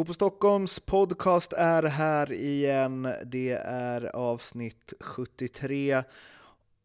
Fotboll 0.00 0.14
Stockholms 0.14 0.80
podcast 0.80 1.52
är 1.52 1.82
här 1.82 2.32
igen. 2.32 3.08
Det 3.24 3.52
är 3.64 4.16
avsnitt 4.16 4.92
73 5.00 6.02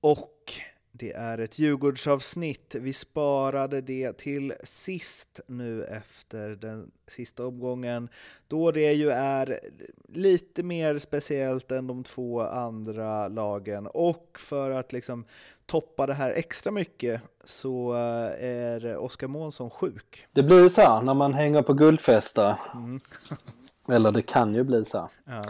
och 0.02 0.54
det 0.92 1.12
är 1.12 1.38
ett 1.38 1.60
Djurgårdsavsnitt. 1.60 2.76
Vi 2.76 2.94
sparade 2.94 3.82
det 3.82 4.18
till 4.18 4.54
sist 4.64 5.40
nu 5.48 5.84
efter 5.84 6.50
den 6.50 6.92
sista 7.08 7.48
omgången, 7.48 8.10
då 8.48 8.72
det 8.72 8.94
ju 8.94 9.10
är 9.10 9.60
lite 10.08 10.64
mer 10.64 11.00
speciellt 11.00 11.72
än 11.72 11.88
de 11.88 12.04
två 12.04 12.42
andra 12.42 13.28
lagen. 13.28 13.88
Och 13.88 14.38
för 14.40 14.72
att 14.72 14.94
liksom 14.94 15.26
toppa 15.66 16.06
det 16.06 16.14
här 16.14 16.32
extra 16.32 16.72
mycket 16.72 17.22
så 17.44 17.94
eh, 17.94 18.46
är 18.50 18.98
Oskar 18.98 19.28
Månsson 19.28 19.70
sjuk. 19.70 20.28
Det 20.34 20.44
blir 20.44 20.64
ju 20.64 20.70
så 20.70 20.82
här 20.82 21.02
när 21.02 21.14
man 21.14 21.34
hänger 21.34 21.62
på 21.62 21.74
guldfester. 21.74 22.56
Mm. 22.74 23.00
Eller 23.90 24.12
det 24.12 24.22
kan 24.22 24.56
ju 24.56 24.64
bli 24.64 24.86
så. 24.86 25.10
Ja. 25.26 25.42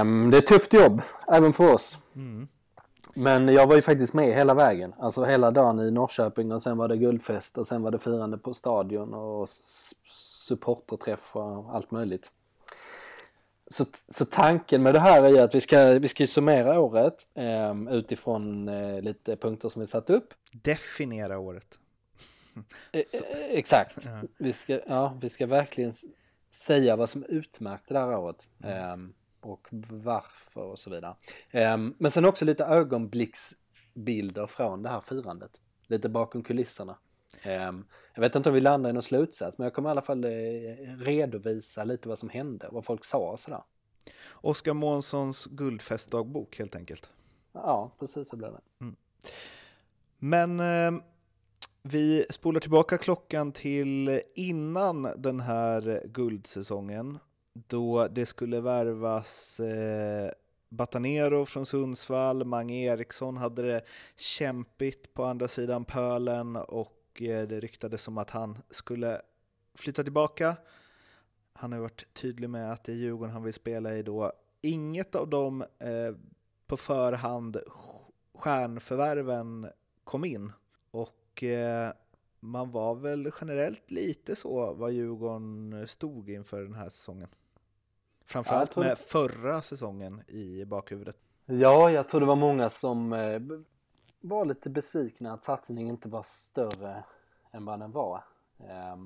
Um, 0.00 0.30
det 0.30 0.36
är 0.36 0.38
ett 0.38 0.46
tufft 0.46 0.72
jobb, 0.72 1.02
även 1.28 1.52
för 1.52 1.74
oss. 1.74 1.98
Mm. 2.16 2.48
Men 3.14 3.48
jag 3.48 3.66
var 3.66 3.74
ju 3.74 3.82
faktiskt 3.82 4.14
med 4.14 4.34
hela 4.34 4.54
vägen. 4.54 4.94
Alltså 4.98 5.24
hela 5.24 5.50
dagen 5.50 5.80
i 5.80 5.90
Norrköping 5.90 6.52
och 6.52 6.62
sen 6.62 6.76
var 6.76 6.88
det 6.88 6.96
guldfest 6.96 7.58
och 7.58 7.66
sen 7.66 7.82
var 7.82 7.90
det 7.90 7.98
firande 7.98 8.38
på 8.38 8.54
stadion 8.54 9.14
och 9.14 9.48
supporterträff 10.48 11.36
och 11.36 11.74
allt 11.74 11.90
möjligt. 11.90 12.30
Så, 13.74 13.86
så 14.08 14.24
tanken 14.24 14.82
med 14.82 14.94
det 14.94 15.00
här 15.00 15.22
är 15.22 15.28
ju 15.28 15.38
att 15.38 15.54
vi 15.54 15.60
ska, 15.60 15.84
vi 15.98 16.08
ska 16.08 16.26
summera 16.26 16.80
året 16.80 17.26
eh, 17.34 17.74
utifrån 17.90 18.68
eh, 18.68 19.00
lite 19.00 19.36
punkter 19.36 19.68
som 19.68 19.80
vi 19.80 19.86
satt 19.86 20.10
upp. 20.10 20.34
Definiera 20.52 21.38
året. 21.38 21.78
Eh, 22.92 23.00
eh, 23.30 23.44
exakt. 23.50 24.04
Ja. 24.04 24.22
Vi, 24.38 24.52
ska, 24.52 24.80
ja, 24.86 25.18
vi 25.20 25.28
ska 25.28 25.46
verkligen 25.46 25.92
säga 26.50 26.96
vad 26.96 27.10
som 27.10 27.24
utmärkte 27.24 27.94
det 27.94 28.00
här 28.00 28.16
året. 28.16 28.46
Mm. 28.62 29.04
Eh, 29.04 29.10
och 29.50 29.68
varför 29.90 30.60
och 30.60 30.78
så 30.78 30.90
vidare. 30.90 31.16
Ehm, 31.50 31.94
men 31.98 32.10
sen 32.10 32.24
också 32.24 32.44
lite 32.44 32.64
ögonblicksbilder 32.64 34.46
från 34.46 34.82
det 34.82 34.88
här 34.88 35.00
firandet. 35.00 35.60
Lite 35.86 36.08
bakom 36.08 36.42
kulisserna. 36.42 36.98
Ehm, 37.42 37.84
jag 38.14 38.20
vet 38.20 38.34
inte 38.34 38.48
om 38.48 38.54
vi 38.54 38.60
landar 38.60 38.90
i 38.90 38.92
någon 38.92 39.02
slutsats 39.02 39.58
men 39.58 39.64
jag 39.64 39.74
kommer 39.74 39.88
i 39.88 39.90
alla 39.90 40.02
fall 40.02 40.24
eh, 40.24 40.30
redovisa 40.98 41.84
lite 41.84 42.08
vad 42.08 42.18
som 42.18 42.28
hände, 42.28 42.68
vad 42.72 42.84
folk 42.84 43.04
sa 43.04 43.30
och 43.30 43.40
sådär. 43.40 43.62
Oskar 44.32 44.74
Månssons 44.74 45.46
guldfestdagbok 45.46 46.58
helt 46.58 46.76
enkelt. 46.76 47.10
Ja, 47.52 47.90
precis 47.98 48.28
så 48.28 48.36
blev 48.36 48.52
det. 48.52 48.60
Mm. 48.80 48.96
Men 50.18 50.60
eh, 50.60 51.02
vi 51.82 52.26
spolar 52.30 52.60
tillbaka 52.60 52.98
klockan 52.98 53.52
till 53.52 54.20
innan 54.34 55.02
den 55.16 55.40
här 55.40 56.02
guldsäsongen 56.04 57.18
då 57.54 58.08
det 58.08 58.26
skulle 58.26 58.60
värvas 58.60 59.60
eh, 59.60 60.30
Batanero 60.68 61.46
från 61.46 61.66
Sundsvall, 61.66 62.44
Mange 62.44 62.74
Eriksson 62.74 63.36
hade 63.36 63.62
det 63.62 63.82
kämpigt 64.16 65.14
på 65.14 65.24
andra 65.24 65.48
sidan 65.48 65.84
pölen 65.84 66.56
och 66.56 67.22
eh, 67.22 67.42
det 67.42 67.60
ryktades 67.60 68.08
om 68.08 68.18
att 68.18 68.30
han 68.30 68.58
skulle 68.70 69.20
flytta 69.74 70.02
tillbaka. 70.02 70.56
Han 71.56 71.72
har 71.72 71.78
varit 71.78 72.14
tydlig 72.14 72.50
med 72.50 72.72
att 72.72 72.84
det 72.84 72.92
är 72.92 72.96
Djurgården 72.96 73.32
han 73.32 73.42
vill 73.42 73.54
spela 73.54 73.96
i 73.96 74.02
då. 74.02 74.32
Inget 74.60 75.14
av 75.14 75.28
de 75.28 75.62
eh, 75.62 76.14
på 76.66 76.76
förhand 76.76 77.56
stjärnförvärven 78.34 79.70
kom 80.04 80.24
in 80.24 80.52
och 80.90 81.42
eh, 81.42 81.92
man 82.40 82.70
var 82.70 82.94
väl 82.94 83.30
generellt 83.40 83.90
lite 83.90 84.36
så 84.36 84.74
vad 84.74 84.92
Djurgården 84.92 85.84
stod 85.88 86.30
inför 86.30 86.62
den 86.62 86.74
här 86.74 86.90
säsongen. 86.90 87.28
Framförallt 88.24 88.76
ja, 88.76 88.82
med 88.82 88.98
förra 88.98 89.62
säsongen 89.62 90.22
i 90.28 90.64
bakhuvudet. 90.64 91.16
Ja, 91.46 91.90
jag 91.90 92.08
tror 92.08 92.20
det 92.20 92.26
var 92.26 92.36
många 92.36 92.70
som 92.70 93.12
eh, 93.12 93.40
var 94.20 94.44
lite 94.44 94.70
besvikna 94.70 95.32
att 95.32 95.44
satsningen 95.44 95.88
inte 95.88 96.08
var 96.08 96.22
större 96.22 97.04
än 97.50 97.64
vad 97.64 97.80
den 97.80 97.92
var. 97.92 98.24
Eh, 98.58 98.96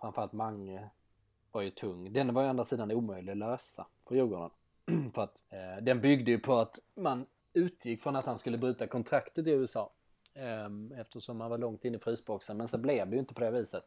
framförallt 0.00 0.32
Mange 0.32 0.90
var 1.56 1.62
ju 1.62 1.70
tung. 1.70 2.12
Den 2.12 2.34
var 2.34 2.42
ju 2.42 2.46
å 2.46 2.50
andra 2.50 2.64
sidan 2.64 2.92
omöjlig 2.92 3.32
att 3.32 3.38
lösa 3.38 3.86
för 4.08 4.14
Djurgården. 4.14 4.50
för 5.14 5.22
att 5.22 5.40
eh, 5.50 5.82
den 5.82 6.00
byggde 6.00 6.30
ju 6.30 6.38
på 6.38 6.54
att 6.54 6.78
man 6.94 7.26
utgick 7.52 8.02
från 8.02 8.16
att 8.16 8.26
han 8.26 8.38
skulle 8.38 8.58
bryta 8.58 8.86
kontraktet 8.86 9.46
i 9.46 9.50
USA. 9.50 9.90
Eh, 10.34 11.00
eftersom 11.00 11.40
han 11.40 11.50
var 11.50 11.58
långt 11.58 11.84
in 11.84 11.94
i 11.94 11.98
frysboxen. 11.98 12.56
Men 12.56 12.68
så 12.68 12.80
blev 12.80 13.10
det 13.10 13.16
ju 13.16 13.20
inte 13.20 13.34
på 13.34 13.40
det 13.40 13.50
viset. 13.50 13.84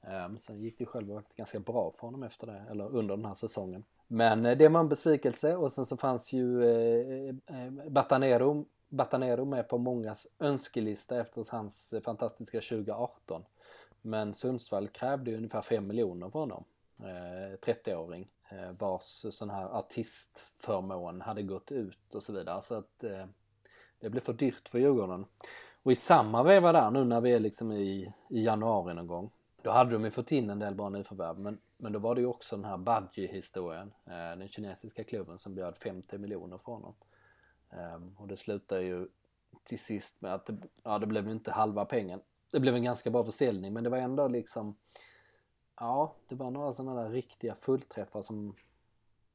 Eh, 0.00 0.38
sen 0.40 0.60
gick 0.60 0.78
det 0.78 0.82
ju 0.82 0.86
själv 0.86 1.22
ganska 1.36 1.60
bra 1.60 1.92
för 1.94 2.06
honom 2.06 2.22
efter 2.22 2.46
det, 2.46 2.64
eller 2.70 2.96
under 2.96 3.16
den 3.16 3.24
här 3.26 3.34
säsongen. 3.34 3.84
Men 4.06 4.46
eh, 4.46 4.58
det 4.58 4.68
var 4.68 4.80
en 4.80 4.88
besvikelse 4.88 5.56
och 5.56 5.72
sen 5.72 5.86
så 5.86 5.96
fanns 5.96 6.32
ju 6.32 6.64
eh, 6.64 7.34
eh, 7.46 7.70
Batanero, 7.88 8.66
Batanero 8.88 9.44
med 9.44 9.68
på 9.68 9.78
mångas 9.78 10.26
önskelista 10.38 11.20
efter 11.20 11.46
hans 11.50 11.92
eh, 11.92 12.00
fantastiska 12.00 12.60
2018. 12.60 13.44
Men 14.02 14.34
Sundsvall 14.34 14.88
krävde 14.88 15.30
ju 15.30 15.36
ungefär 15.36 15.62
5 15.62 15.86
miljoner 15.86 16.30
för 16.30 16.38
honom. 16.38 16.64
Eh, 16.98 17.58
30-åring 17.58 18.28
eh, 18.50 18.72
vars 18.78 19.26
sån 19.30 19.50
här 19.50 19.64
artistförmån 19.64 21.20
hade 21.20 21.42
gått 21.42 21.72
ut 21.72 22.14
och 22.14 22.22
så 22.22 22.32
vidare. 22.32 22.62
Så 22.62 22.74
att 22.74 23.04
eh, 23.04 23.26
det 24.00 24.10
blev 24.10 24.20
för 24.20 24.32
dyrt 24.32 24.68
för 24.68 24.78
Djurgården. 24.78 25.26
Och 25.82 25.92
i 25.92 25.94
samma 25.94 26.42
veva 26.42 26.72
där 26.72 26.90
nu 26.90 27.04
när 27.04 27.20
vi 27.20 27.32
är 27.32 27.40
liksom 27.40 27.72
i, 27.72 28.12
i 28.30 28.44
januari 28.44 28.94
någon 28.94 29.06
gång 29.06 29.30
då 29.62 29.70
hade 29.70 29.90
de 29.90 30.04
ju 30.04 30.10
fått 30.10 30.32
in 30.32 30.50
en 30.50 30.58
del 30.58 30.74
bra 30.74 30.88
nyförvärv 30.88 31.38
men, 31.38 31.58
men 31.76 31.92
då 31.92 31.98
var 31.98 32.14
det 32.14 32.20
ju 32.20 32.26
också 32.26 32.56
den 32.56 32.64
här 32.64 32.76
Budgie-historien. 32.76 33.92
Eh, 34.06 34.38
den 34.38 34.48
kinesiska 34.48 35.04
klubben 35.04 35.38
som 35.38 35.54
bjöd 35.54 35.78
50 35.78 36.18
miljoner 36.18 36.58
för 36.58 36.72
honom. 36.72 36.94
Eh, 37.70 38.20
och 38.20 38.28
det 38.28 38.36
slutade 38.36 38.82
ju 38.82 39.08
till 39.64 39.78
sist 39.78 40.20
med 40.20 40.34
att 40.34 40.46
det, 40.46 40.56
ja, 40.84 40.98
det 40.98 41.06
blev 41.06 41.26
ju 41.26 41.32
inte 41.32 41.52
halva 41.52 41.84
pengen. 41.84 42.20
Det 42.52 42.60
blev 42.60 42.74
en 42.74 42.84
ganska 42.84 43.10
bra 43.10 43.24
försäljning 43.24 43.72
men 43.72 43.84
det 43.84 43.90
var 43.90 43.98
ändå 43.98 44.28
liksom 44.28 44.76
Ja, 45.76 46.14
det 46.28 46.34
var 46.34 46.50
några 46.50 46.72
sådana 46.72 47.02
där 47.02 47.10
riktiga 47.10 47.54
fullträffar 47.54 48.22
som 48.22 48.54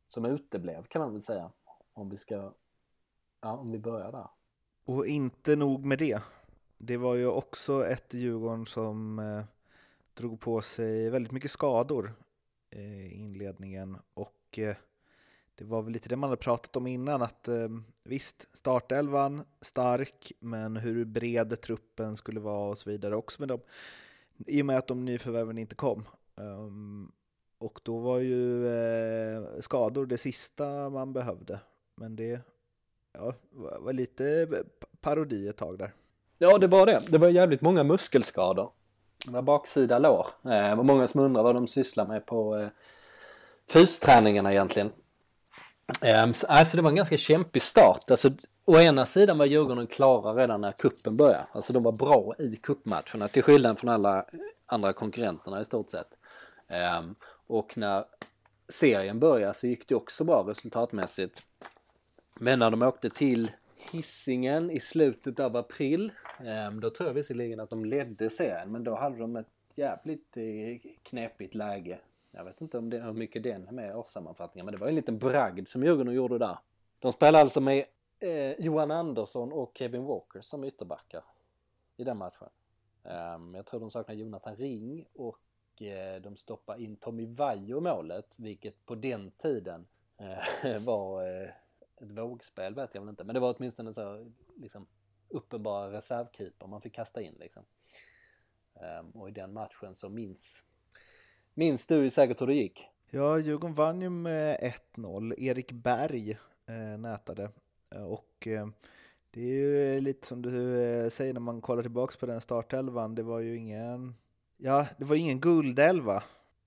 som 0.08 0.25
uteblev 0.25 0.84
kan 0.84 1.02
man 1.02 1.14
väl 1.14 1.22
säga. 1.22 1.52
Om 1.94 2.09
vi 2.09 2.18
ska, 2.18 2.53
ja 3.42 3.58
om 3.58 3.72
vi 3.72 3.80
börjar 3.80 4.12
där. 4.12 4.28
Och 4.86 5.08
inte 5.08 5.56
nog 5.56 5.86
med 5.86 6.00
det. 6.00 6.22
Det 6.78 6.97
var 6.97 7.16
ju 7.16 7.28
också 7.28 7.86
ett 7.86 8.14
Djurgården 8.14 8.66
som 8.66 9.20
eh 9.20 9.44
drog 10.18 10.40
på 10.40 10.62
sig 10.62 11.09
väldigt 11.09 11.31
mycket 11.31 11.52
skador 11.52 12.14
eh, 12.70 13.06
i 13.08 13.24
inledningen 13.24 13.97
och 14.14 14.59
eh, 14.59 14.76
det 15.56 15.64
var 15.64 15.81
väl 15.81 15.94
lite 15.94 16.09
det 16.09 16.16
man 16.16 16.30
hade 16.30 16.42
pratat 16.42 16.76
om 16.76 16.88
innan 16.88 17.22
att 17.22 17.47
eh, 17.47 17.68
visst, 18.03 18.47
startelvan 18.53 19.44
stark, 19.62 20.31
men 20.40 20.78
hur 20.78 21.06
bred 21.06 21.62
truppen 21.62 22.18
skulle 22.18 22.40
vara 22.40 22.70
och 22.70 22.78
så 22.78 22.90
vidare 22.90 23.16
också 23.16 23.42
med 23.42 23.50
dem. 23.50 23.59
I 24.47 24.62
och 24.62 24.66
med 24.66 24.78
att 24.78 24.88
de 24.88 25.06
nyförvärven 25.06 25.58
inte 25.58 25.76
kom. 25.76 26.06
Um, 26.38 27.12
och 27.59 27.80
då 27.84 27.98
var 27.98 28.20
ju 28.20 28.68
eh, 28.68 29.44
skador 29.59 30.06
det 30.06 30.18
sista 30.18 30.90
man 30.90 31.14
behövde. 31.14 31.59
Men 31.96 32.16
det 32.16 32.42
ja, 33.14 33.34
var 33.52 33.94
lite 33.94 34.47
parodi 35.02 35.47
ett 35.47 35.58
tag 35.58 35.78
där. 35.78 35.94
Ja, 36.38 36.58
det 36.58 36.68
var 36.68 36.86
det. 36.86 37.00
Det 37.12 37.18
var 37.18 37.30
jävligt 37.30 37.62
många 37.62 37.84
muskelskador 37.84 38.72
med 39.28 39.44
baksida 39.44 40.00
lår. 40.00 40.28
Eh, 40.44 40.50
det 40.50 40.76
var 40.76 40.84
många 40.84 41.08
som 41.08 41.22
undrade 41.22 41.44
vad 41.44 41.56
de 41.56 41.68
sysslar 41.68 42.08
med 42.08 42.26
på 42.26 42.58
eh, 42.58 42.68
fysträningarna 43.70 44.52
egentligen. 44.52 44.92
Eh, 46.02 46.31
så, 46.31 46.47
alltså 46.47 46.78
det 46.78 46.84
var 46.84 46.90
en 46.90 46.96
ganska 46.96 47.18
kämpig 47.18 47.62
start. 47.62 48.12
Alltså, 48.12 48.30
å 48.66 48.80
ena 48.80 49.06
sidan 49.06 49.38
var 49.38 49.46
Djurgården 49.46 49.88
klara 49.88 50.34
redan 50.41 50.61
när 50.61 50.72
kuppen 50.72 51.17
började. 51.17 51.46
Alltså 51.52 51.73
de 51.73 51.84
var 51.84 51.91
bra 51.91 52.34
i 52.40 52.56
kuppmatcherna 52.56 53.28
till 53.28 53.44
skillnad 53.44 53.79
från 53.79 53.90
alla 53.90 54.26
andra 54.66 54.94
konkurrenterna 54.94 55.61
i 55.61 55.66
stort 55.66 55.90
sett. 55.90 56.16
Ehm, 56.67 57.16
och 57.47 57.78
när 57.78 58.05
serien 58.69 59.19
började 59.19 59.53
så 59.53 59.67
gick 59.67 59.87
det 59.87 59.96
också 59.96 60.23
bra 60.23 60.43
resultatmässigt. 60.47 61.41
Men 62.40 62.59
när 62.59 62.69
de 62.69 62.81
åkte 62.81 63.09
till 63.09 63.52
Hisingen 63.91 64.72
i 64.72 64.79
slutet 64.79 65.40
av 65.40 65.55
april. 65.58 66.11
Ehm, 66.40 66.79
då 66.79 66.90
tror 66.90 67.09
jag 67.09 67.14
visserligen 67.14 67.59
att 67.59 67.69
de 67.69 67.85
ledde 67.85 68.29
serien 68.29 68.72
men 68.72 68.84
då 68.84 68.96
hade 68.96 69.17
de 69.17 69.35
ett 69.35 69.47
jävligt 69.75 70.37
eh, 70.37 70.91
knepigt 71.03 71.55
läge. 71.55 71.99
Jag 72.31 72.43
vet 72.43 72.61
inte 72.61 72.78
om 72.78 72.90
det, 72.90 72.99
hur 72.99 73.13
mycket 73.13 73.43
den 73.43 73.67
är 73.67 73.72
med 73.72 73.90
i 73.90 73.93
årssammanfattningen 73.93 74.66
men 74.66 74.75
det 74.75 74.81
var 74.81 74.87
en 74.87 74.96
liten 74.96 75.17
bragd 75.17 75.67
som 75.67 75.84
Djurgården 75.84 76.13
gjorde 76.13 76.37
där. 76.37 76.58
De 76.99 77.11
spelade 77.11 77.41
alltså 77.41 77.61
med 77.61 77.85
eh, 78.20 78.52
Johan 78.52 78.91
Andersson 78.91 79.52
och 79.52 79.72
Kevin 79.75 80.03
Walker 80.03 80.41
som 80.41 80.63
ytterbackar 80.63 81.23
i 81.97 82.03
den 82.03 82.17
matchen. 82.17 82.49
Um, 83.03 83.55
jag 83.55 83.66
tror 83.66 83.79
de 83.79 83.91
saknar 83.91 84.16
Jonathan 84.16 84.55
Ring 84.55 85.05
och 85.13 85.40
eh, 85.82 86.22
de 86.22 86.35
stoppar 86.35 86.82
in 86.82 86.96
Tommy 86.96 87.26
Vaiho 87.26 87.79
målet 87.79 88.34
vilket 88.35 88.85
på 88.85 88.96
den 88.96 89.32
tiden 89.32 89.88
eh, 90.18 90.79
var 90.84 91.28
eh, 91.28 91.50
ett 92.02 92.12
vågspel 92.12 92.76
vet 92.76 92.90
jag 92.94 93.02
väl 93.02 93.09
inte, 93.09 93.24
men 93.24 93.34
det 93.34 93.40
var 93.40 93.56
åtminstone 93.58 93.94
så 93.94 94.32
liksom 94.56 94.88
uppenbara 95.29 95.91
reservkeeper 95.91 96.68
man 96.68 96.82
fick 96.82 96.94
kasta 96.94 97.22
in 97.22 97.35
liksom. 97.40 97.64
Ehm, 98.82 99.12
och 99.12 99.29
i 99.29 99.32
den 99.32 99.53
matchen 99.53 99.96
så 99.96 100.09
minns, 100.09 100.64
minns 101.53 101.88
du 101.88 102.09
säkert 102.09 102.41
hur 102.41 102.47
det 102.47 102.53
gick. 102.53 102.85
Ja, 103.09 103.40
Djurgården 103.40 103.76
vann 103.76 104.02
ju 104.02 104.09
med 104.09 104.73
1-0. 104.96 105.34
Erik 105.38 105.72
Berg 105.72 106.38
eh, 106.66 106.97
nätade. 106.97 107.50
Och 107.90 108.47
eh, 108.47 108.68
det 109.32 109.41
är 109.41 109.53
ju 109.53 110.02
lite 110.02 110.28
som 110.28 110.41
du 110.41 110.82
eh, 110.82 111.09
säger 111.09 111.34
när 111.34 111.40
man 111.40 111.62
kollar 111.62 111.82
tillbaks 111.82 112.18
på 112.18 112.26
den 112.26 112.41
startelvan. 112.41 113.16
Det 113.16 113.23
var 113.23 113.40
ju 113.40 113.58
ingen, 113.58 114.16
ja, 114.58 114.88
det 114.98 115.06
var 115.06 115.16
ingen 115.16 115.40
guldelva 115.40 116.24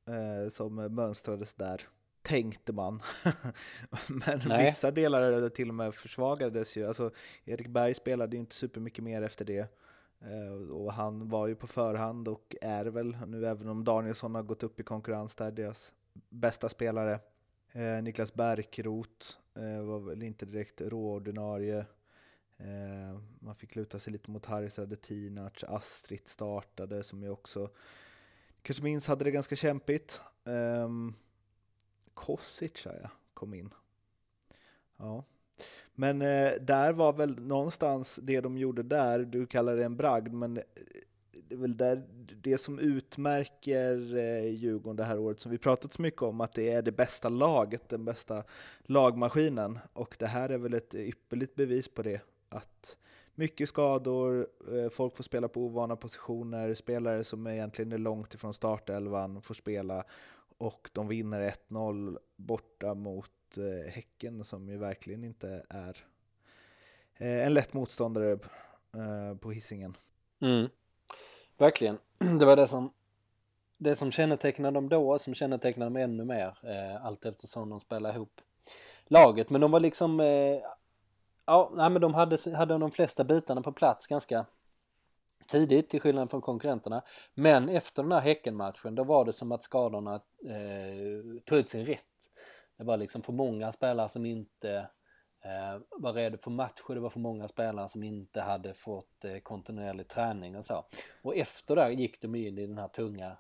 eh, 0.07 0.51
som 0.51 0.75
mönstrades 0.75 1.55
där, 1.55 1.83
tänkte 2.23 2.73
man. 2.73 3.01
Men 4.09 4.41
Nej. 4.47 4.65
vissa 4.65 4.91
delar 4.91 5.49
till 5.49 5.69
och 5.69 5.75
med 5.75 5.95
försvagades 5.95 6.77
ju. 6.77 6.87
Alltså, 6.87 7.11
Erik 7.45 7.69
Berg 7.69 7.95
spelade 7.95 8.37
ju 8.37 8.41
inte 8.41 8.55
supermycket 8.55 9.05
mer 9.05 9.23
efter 9.23 9.45
det. 9.45 9.69
Eh, 10.21 10.71
och 10.71 10.93
han 10.93 11.29
var 11.29 11.47
ju 11.47 11.55
på 11.55 11.67
förhand 11.67 12.29
och 12.29 12.57
är 12.61 12.85
väl 12.85 13.17
nu, 13.27 13.47
även 13.47 13.69
om 13.69 13.85
Danielsson 13.85 14.35
har 14.35 14.43
gått 14.43 14.63
upp 14.63 14.81
i 14.81 14.83
konkurrens 14.83 15.35
där, 15.35 15.51
deras 15.51 15.93
bästa 16.29 16.69
spelare. 16.69 17.21
Eh, 17.73 18.03
Niklas 18.03 18.35
Bärkroth 18.35 19.27
eh, 19.55 19.83
var 19.83 19.99
väl 19.99 20.23
inte 20.23 20.47
direkt 20.47 20.81
råordinarie. 20.81 21.87
Eh, 22.65 23.21
man 23.39 23.55
fick 23.55 23.77
luta 23.77 23.99
sig 23.99 24.13
lite 24.13 24.31
mot 24.31 24.47
Haris 24.47 24.79
Radetinac, 24.79 25.65
Astrid 25.65 26.29
startade 26.29 27.03
som 27.03 27.23
ju 27.23 27.31
också, 27.31 27.71
kanske 28.63 28.85
minns, 28.85 29.07
hade 29.07 29.25
det 29.25 29.31
ganska 29.31 29.57
kämpigt. 29.57 30.21
Eh, 30.45 30.89
Kosic 32.15 32.85
jag 32.85 33.11
kom 33.35 33.55
in. 33.55 33.75
Ja. 34.97 35.25
Men 35.95 36.23
eh, 36.23 36.53
där 36.61 36.93
var 36.93 37.13
väl 37.13 37.41
någonstans 37.41 38.19
det 38.23 38.41
de 38.41 38.59
gjorde 38.59 38.83
där, 38.83 39.19
du 39.19 39.47
kallar 39.47 39.77
det 39.77 39.85
en 39.85 39.97
bragd, 39.97 40.33
men 40.33 40.57
eh, 40.57 40.63
det 41.33 41.55
är 41.55 41.59
väl 41.59 41.77
där, 41.77 42.03
det 42.43 42.59
som 42.59 42.79
utmärker 42.79 44.17
eh, 44.17 44.55
Djurgården 44.55 44.97
det 44.97 45.05
här 45.05 45.19
året, 45.19 45.41
som 45.41 45.51
vi 45.51 45.59
pratat 45.59 45.95
så 45.95 46.03
mycket 46.03 46.23
om, 46.23 46.41
att 46.41 46.53
det 46.53 46.71
är 46.71 46.83
det 46.83 46.93
bästa 46.93 47.29
laget, 47.29 47.89
den 47.89 48.05
bästa 48.05 48.45
lagmaskinen. 48.83 49.79
Och 49.93 50.17
det 50.19 50.27
här 50.27 50.49
är 50.49 50.59
väl 50.59 50.75
ett 50.75 50.95
ypperligt 50.95 51.55
bevis 51.55 51.89
på 51.89 52.03
det. 52.03 52.23
Att 52.51 52.97
mycket 53.35 53.69
skador, 53.69 54.49
eh, 54.73 54.91
folk 54.91 55.17
får 55.17 55.25
spela 55.25 55.49
på 55.49 55.61
ovana 55.61 55.97
positioner, 55.97 56.75
spelare 56.75 57.25
som 57.25 57.47
egentligen 57.47 57.93
är 57.93 57.99
långt 57.99 58.35
ifrån 58.35 58.55
startelvan 58.55 59.43
får 59.43 59.55
spela 59.55 60.05
och 60.59 60.91
de 60.93 61.09
vinner 61.09 61.55
1-0 61.69 62.19
borta 62.37 62.95
mot 62.95 63.31
eh, 63.57 63.93
Häcken 63.93 64.45
som 64.45 64.69
ju 64.69 64.77
verkligen 64.77 65.25
inte 65.25 65.67
är 65.69 66.05
eh, 67.17 67.47
en 67.47 67.55
lätt 67.55 67.73
motståndare 67.73 68.39
på 69.41 69.51
hissingen. 69.51 69.97
Mm. 70.41 70.69
Verkligen. 71.61 71.99
Det 72.39 72.47
var 72.47 72.57
det 72.57 72.67
som, 72.67 72.93
det 73.79 73.97
som 73.97 74.11
kännetecknade 74.11 74.75
dem 74.75 74.89
då, 74.89 75.19
som 75.19 75.35
kännetecknade 75.35 75.87
dem 75.87 75.97
ännu 75.97 76.25
mer 76.25 76.59
eh, 76.63 77.07
allt 77.07 77.25
eftersom 77.25 77.71
de 77.71 77.81
spelade 77.81 78.15
ihop 78.15 78.41
laget. 79.05 79.51
Men 79.51 79.61
de 79.61 79.71
var 79.71 79.81
liksom, 79.81 80.21
eh, 80.21 80.59
ja, 81.51 81.71
nej, 81.75 81.91
men 81.91 82.03
de 82.03 82.15
hade, 82.15 82.57
hade 82.57 82.79
de 82.79 82.91
flesta 82.91 83.25
bitarna 83.25 83.63
på 83.63 83.73
plats 83.73 84.07
ganska 84.07 84.47
tidigt 85.47 85.91
till 85.91 86.01
skillnad 86.01 86.31
från 86.31 86.41
konkurrenterna. 86.41 87.03
Men 87.35 87.69
efter 87.69 88.03
den 88.03 88.13
här 88.13 88.21
Häckenmatchen 88.21 88.95
då 88.95 89.05
var 89.05 89.25
det 89.25 89.33
som 89.33 89.53
att 89.53 89.63
skadorna 89.63 90.15
eh, 90.45 91.43
tog 91.45 91.59
ut 91.59 91.69
sin 91.69 91.87
rätt. 91.87 92.05
Det 92.77 92.85
var 92.85 92.97
liksom 92.97 93.23
för 93.23 93.33
många 93.33 93.73
spelare 93.73 94.09
som 94.09 94.27
inte 94.27 94.89
Eh, 95.45 95.81
var 95.91 96.13
redo 96.13 96.39
för 96.39 96.51
matcher, 96.51 96.95
det 96.95 97.01
var 97.01 97.11
för 97.11 97.21
många 97.21 97.49
spelare 97.49 97.89
som 97.89 98.03
inte 98.03 98.41
hade 98.41 98.75
fått 98.75 99.25
eh, 99.25 99.39
kontinuerlig 99.39 100.09
träning 100.09 100.57
och 100.57 100.65
så. 100.65 100.85
Och 101.23 101.37
efter 101.37 101.77
det 101.77 101.93
gick 101.93 102.23
de 102.23 102.35
in 102.35 102.59
i 102.59 102.67
den 102.67 102.79
här 102.79 102.89
tunga, 102.89 103.37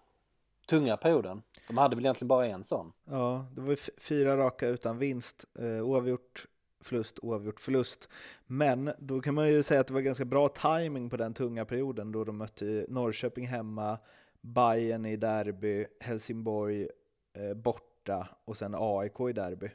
tunga 0.68 0.96
perioden. 0.96 1.42
De 1.68 1.78
hade 1.78 1.96
väl 1.96 2.04
egentligen 2.04 2.28
bara 2.28 2.46
en 2.46 2.64
sån. 2.64 2.92
Ja, 3.04 3.46
det 3.54 3.60
var 3.60 4.00
fyra 4.00 4.36
raka 4.36 4.66
utan 4.66 4.98
vinst, 4.98 5.44
eh, 5.58 5.64
oavgjort, 5.64 6.46
förlust, 6.80 7.18
oavgjort, 7.22 7.60
förlust. 7.60 8.08
Men 8.46 8.92
då 8.98 9.20
kan 9.20 9.34
man 9.34 9.48
ju 9.48 9.62
säga 9.62 9.80
att 9.80 9.86
det 9.86 9.94
var 9.94 10.00
ganska 10.00 10.24
bra 10.24 10.48
timing 10.48 11.10
på 11.10 11.16
den 11.16 11.34
tunga 11.34 11.64
perioden 11.64 12.12
då 12.12 12.24
de 12.24 12.36
mötte 12.36 12.86
Norrköping 12.88 13.46
hemma, 13.46 13.98
Bayern 14.40 15.06
i 15.06 15.16
derby, 15.16 15.86
Helsingborg 16.00 16.88
eh, 17.32 17.54
borta 17.54 18.28
och 18.44 18.56
sen 18.56 18.74
AIK 18.78 19.20
i 19.30 19.32
derby. 19.32 19.70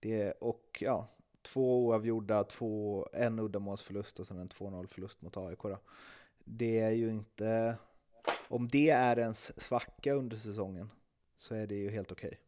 Det, 0.00 0.32
och 0.32 0.78
ja, 0.80 1.08
två 1.42 1.86
oavgjorda, 1.86 2.44
två, 2.44 3.06
en 3.12 3.38
uddamålsförlust 3.38 4.20
och 4.20 4.26
sen 4.26 4.38
en 4.38 4.48
2-0 4.48 4.86
förlust 4.86 5.22
mot 5.22 5.36
AIK. 5.36 5.62
Då. 5.62 5.78
Det 6.44 6.80
är 6.80 6.90
ju 6.90 7.10
inte... 7.10 7.76
Om 8.48 8.68
det 8.68 8.90
är 8.90 9.18
ens 9.18 9.62
svacka 9.62 10.12
under 10.12 10.36
säsongen 10.36 10.90
så 11.36 11.54
är 11.54 11.66
det 11.66 11.74
ju 11.74 11.90
helt 11.90 12.12
okej. 12.12 12.28
Okay. 12.28 12.38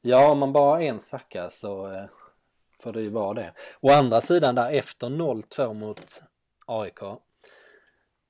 Ja, 0.00 0.32
om 0.32 0.38
man 0.38 0.52
bara 0.52 0.70
har 0.70 0.80
en 0.80 1.00
svacka 1.00 1.50
så 1.50 1.92
eh, 1.92 2.04
får 2.78 2.92
det 2.92 3.02
ju 3.02 3.08
vara 3.08 3.34
det. 3.34 3.52
Å 3.80 3.90
andra 3.90 4.20
sidan 4.20 4.54
där 4.54 4.72
efter 4.72 5.06
0-2 5.06 5.74
mot 5.74 6.22
AIK 6.66 7.00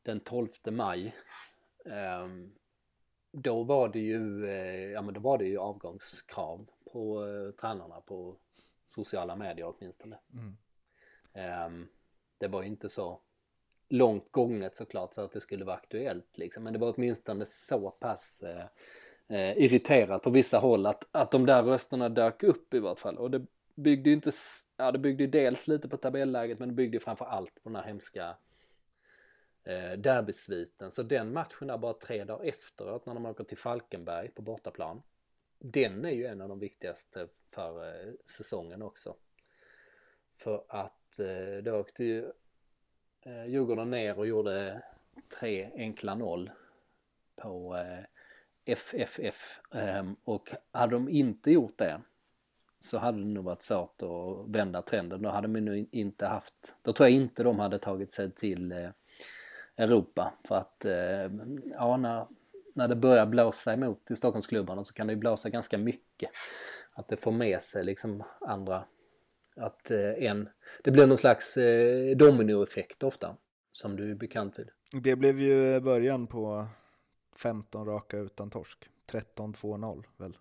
den 0.02 0.20
12 0.20 0.48
maj 0.70 1.14
eh, 1.84 2.28
då 3.32 3.62
var 3.62 3.88
det 3.88 3.98
ju, 3.98 4.46
eh, 4.46 4.90
ja 4.90 5.02
men 5.02 5.14
då 5.14 5.20
var 5.20 5.38
det 5.38 5.44
ju 5.44 5.58
avgångskrav 5.58 6.66
på 6.92 7.26
eh, 7.26 7.50
tränarna 7.60 8.00
på 8.00 8.36
sociala 8.88 9.36
medier 9.36 9.74
åtminstone. 9.76 10.18
Mm. 10.32 10.56
Um, 11.66 11.88
det 12.38 12.48
var 12.48 12.62
ju 12.62 12.68
inte 12.68 12.88
så 12.88 13.20
långt 13.88 14.32
gånget 14.32 14.76
såklart 14.76 15.14
så 15.14 15.20
att 15.20 15.32
det 15.32 15.40
skulle 15.40 15.64
vara 15.64 15.76
aktuellt 15.76 16.38
liksom. 16.38 16.64
Men 16.64 16.72
det 16.72 16.78
var 16.78 16.94
åtminstone 16.96 17.46
så 17.46 17.90
pass 17.90 18.42
eh, 18.42 18.66
eh, 19.38 19.58
irriterat 19.58 20.22
på 20.22 20.30
vissa 20.30 20.58
håll 20.58 20.86
att, 20.86 21.08
att 21.10 21.30
de 21.30 21.46
där 21.46 21.62
rösterna 21.62 22.08
dök 22.08 22.42
upp 22.42 22.74
i 22.74 22.78
vart 22.78 23.00
fall. 23.00 23.18
Och 23.18 23.30
det 23.30 23.46
byggde 23.74 24.10
ju 24.10 24.14
inte, 24.14 24.30
ja 24.76 24.92
det 24.92 24.98
byggde 24.98 25.24
ju 25.24 25.30
dels 25.30 25.68
lite 25.68 25.88
på 25.88 25.96
tabelläget 25.96 26.58
men 26.58 26.68
det 26.68 26.74
byggde 26.74 26.96
ju 26.96 27.00
framför 27.00 27.24
allt 27.24 27.62
på 27.62 27.68
den 27.68 27.76
här 27.76 27.84
hemska 27.84 28.36
eh, 29.64 29.92
derbysviten. 29.92 30.90
Så 30.90 31.02
den 31.02 31.32
matchen 31.32 31.68
där 31.68 31.78
bara 31.78 31.94
tre 31.94 32.24
dagar 32.24 32.44
efteråt 32.44 33.06
när 33.06 33.14
de 33.14 33.26
åker 33.26 33.44
till 33.44 33.58
Falkenberg 33.58 34.28
på 34.28 34.42
bortaplan 34.42 35.02
den 35.58 36.04
är 36.04 36.10
ju 36.10 36.26
en 36.26 36.40
av 36.40 36.48
de 36.48 36.58
viktigaste 36.58 37.28
för 37.50 37.88
eh, 37.88 38.12
säsongen 38.24 38.82
också. 38.82 39.16
För 40.36 40.64
att 40.68 41.18
eh, 41.18 41.62
då 41.62 41.76
åkte 41.76 42.04
ju 42.04 42.32
eh, 43.22 43.46
Djurgården 43.46 43.90
ner 43.90 44.18
och 44.18 44.26
gjorde 44.26 44.82
tre 45.40 45.70
enkla 45.74 46.14
noll 46.14 46.50
på 47.36 47.76
eh, 47.76 48.04
FFF 48.64 49.60
ehm, 49.74 50.16
och 50.24 50.50
hade 50.70 50.92
de 50.92 51.08
inte 51.08 51.50
gjort 51.50 51.78
det 51.78 52.00
så 52.84 52.98
hade 52.98 53.18
det 53.18 53.24
nog 53.24 53.44
varit 53.44 53.62
svårt 53.62 54.02
att 54.02 54.54
vända 54.54 54.82
trenden. 54.82 55.22
Då 55.22 55.28
hade 55.28 55.48
man 55.48 55.64
nog 55.64 55.88
inte 55.90 56.26
haft, 56.26 56.74
då 56.82 56.92
tror 56.92 57.08
jag 57.08 57.16
inte 57.16 57.42
de 57.42 57.58
hade 57.58 57.78
tagit 57.78 58.12
sig 58.12 58.30
till 58.30 58.72
eh, 58.72 58.88
Europa 59.76 60.34
för 60.48 60.54
att 60.54 60.84
eh, 60.84 61.30
ja, 61.72 61.96
när 61.96 62.26
när 62.76 62.88
det 62.88 62.96
börjar 62.96 63.26
blåsa 63.26 63.72
emot 63.72 64.10
i 64.10 64.16
Stockholmsklubbarna 64.16 64.84
så 64.84 64.94
kan 64.94 65.06
det 65.06 65.12
ju 65.12 65.18
blåsa 65.18 65.50
ganska 65.50 65.78
mycket. 65.78 66.30
Att 66.92 67.08
det 67.08 67.16
får 67.16 67.32
med 67.32 67.62
sig 67.62 67.84
liksom 67.84 68.22
andra, 68.40 68.84
att 69.56 69.90
eh, 69.90 70.24
en, 70.24 70.48
det 70.84 70.90
blir 70.90 71.06
någon 71.06 71.16
slags 71.16 71.54
dominoeffekt 72.16 73.02
ofta, 73.02 73.36
som 73.72 73.96
du 73.96 74.10
är 74.10 74.14
bekant 74.14 74.58
vid. 74.58 74.70
Det 75.02 75.16
blev 75.16 75.40
ju 75.40 75.80
början 75.80 76.26
på 76.26 76.66
15 77.36 77.86
raka 77.86 78.18
utan 78.18 78.50
torsk, 78.50 78.88
13-2-0 79.10 80.04
väl? 80.16 80.36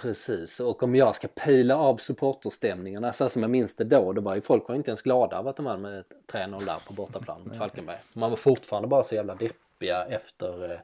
Precis, 0.00 0.60
och 0.60 0.82
om 0.82 0.94
jag 0.94 1.16
ska 1.16 1.28
pila 1.28 1.76
av 1.76 1.96
supporterstämningarna 1.96 3.12
så 3.12 3.28
som 3.28 3.42
jag 3.42 3.50
minns 3.50 3.76
det 3.76 3.84
då, 3.84 4.12
då 4.12 4.20
var 4.20 4.34
ju 4.34 4.40
folk 4.40 4.68
var 4.68 4.74
inte 4.74 4.90
ens 4.90 5.02
glada 5.02 5.38
av 5.38 5.48
att 5.48 5.56
de 5.56 5.64
vann 5.64 5.82
med 5.82 6.04
3-0 6.26 6.64
där 6.64 6.78
på 6.86 6.92
bortaplan 6.92 7.42
mot 7.42 7.58
Falkenberg. 7.58 7.98
Man 8.16 8.30
var 8.30 8.36
fortfarande 8.36 8.88
bara 8.88 9.02
så 9.02 9.14
jävla 9.14 9.34
deppiga 9.34 10.06
efter 10.06 10.72
eh, 10.72 10.80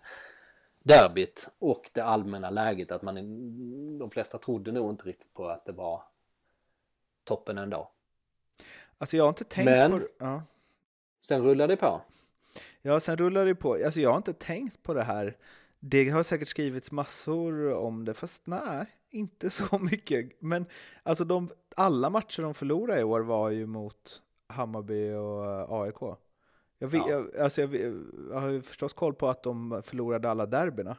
derbyt 0.82 1.49
och 1.58 1.90
det 1.92 2.00
allmänna 2.00 2.50
läget 2.50 2.92
att 2.92 3.02
man 3.02 3.14
de 3.99 4.11
flesta 4.11 4.38
trodde 4.38 4.73
nog 4.73 4.90
inte 4.90 5.04
riktigt 5.04 5.35
på 5.35 5.49
att 5.49 5.64
det 5.64 5.73
var 5.73 6.02
toppen 7.25 7.58
ändå. 7.58 7.90
Alltså 8.99 9.16
jag 9.16 9.25
har 9.25 9.28
inte 9.28 9.44
tänkt 9.44 9.64
Men, 9.64 9.90
på 9.90 10.00
ja. 10.18 10.42
sen 11.23 11.42
rullade 11.42 11.73
det 11.73 11.76
på. 11.76 12.00
Ja, 12.82 13.00
sen 13.00 13.16
rullade 13.16 13.46
det 13.46 13.54
på. 13.54 13.78
Alltså 13.85 14.00
jag 14.00 14.11
har 14.11 14.16
inte 14.16 14.32
tänkt 14.32 14.82
på 14.82 14.94
det 14.94 15.02
här. 15.02 15.37
Det 15.78 16.08
har 16.08 16.23
säkert 16.23 16.49
skrivits 16.49 16.90
massor 16.90 17.73
om 17.73 18.04
det, 18.04 18.14
fast 18.14 18.46
nej, 18.46 18.87
inte 19.11 19.51
så 19.51 19.79
mycket. 19.79 20.43
Men 20.43 20.67
alltså 21.03 21.25
de, 21.25 21.49
alla 21.77 22.11
matcher 22.11 22.43
de 22.43 22.55
förlorade 22.55 23.01
i 23.01 23.05
år 23.05 23.21
var 23.21 23.51
ju 23.51 23.67
mot 23.67 24.23
Hammarby 24.47 25.13
och 25.13 25.83
AIK. 25.83 26.19
Jag, 26.79 26.89
vet, 26.89 27.01
ja. 27.01 27.11
jag, 27.11 27.37
alltså 27.37 27.61
jag, 27.61 27.75
jag 28.31 28.41
har 28.41 28.49
ju 28.49 28.63
förstås 28.63 28.93
koll 28.93 29.15
på 29.15 29.29
att 29.29 29.43
de 29.43 29.83
förlorade 29.85 30.31
alla 30.31 30.47
derbyna. 30.47 30.97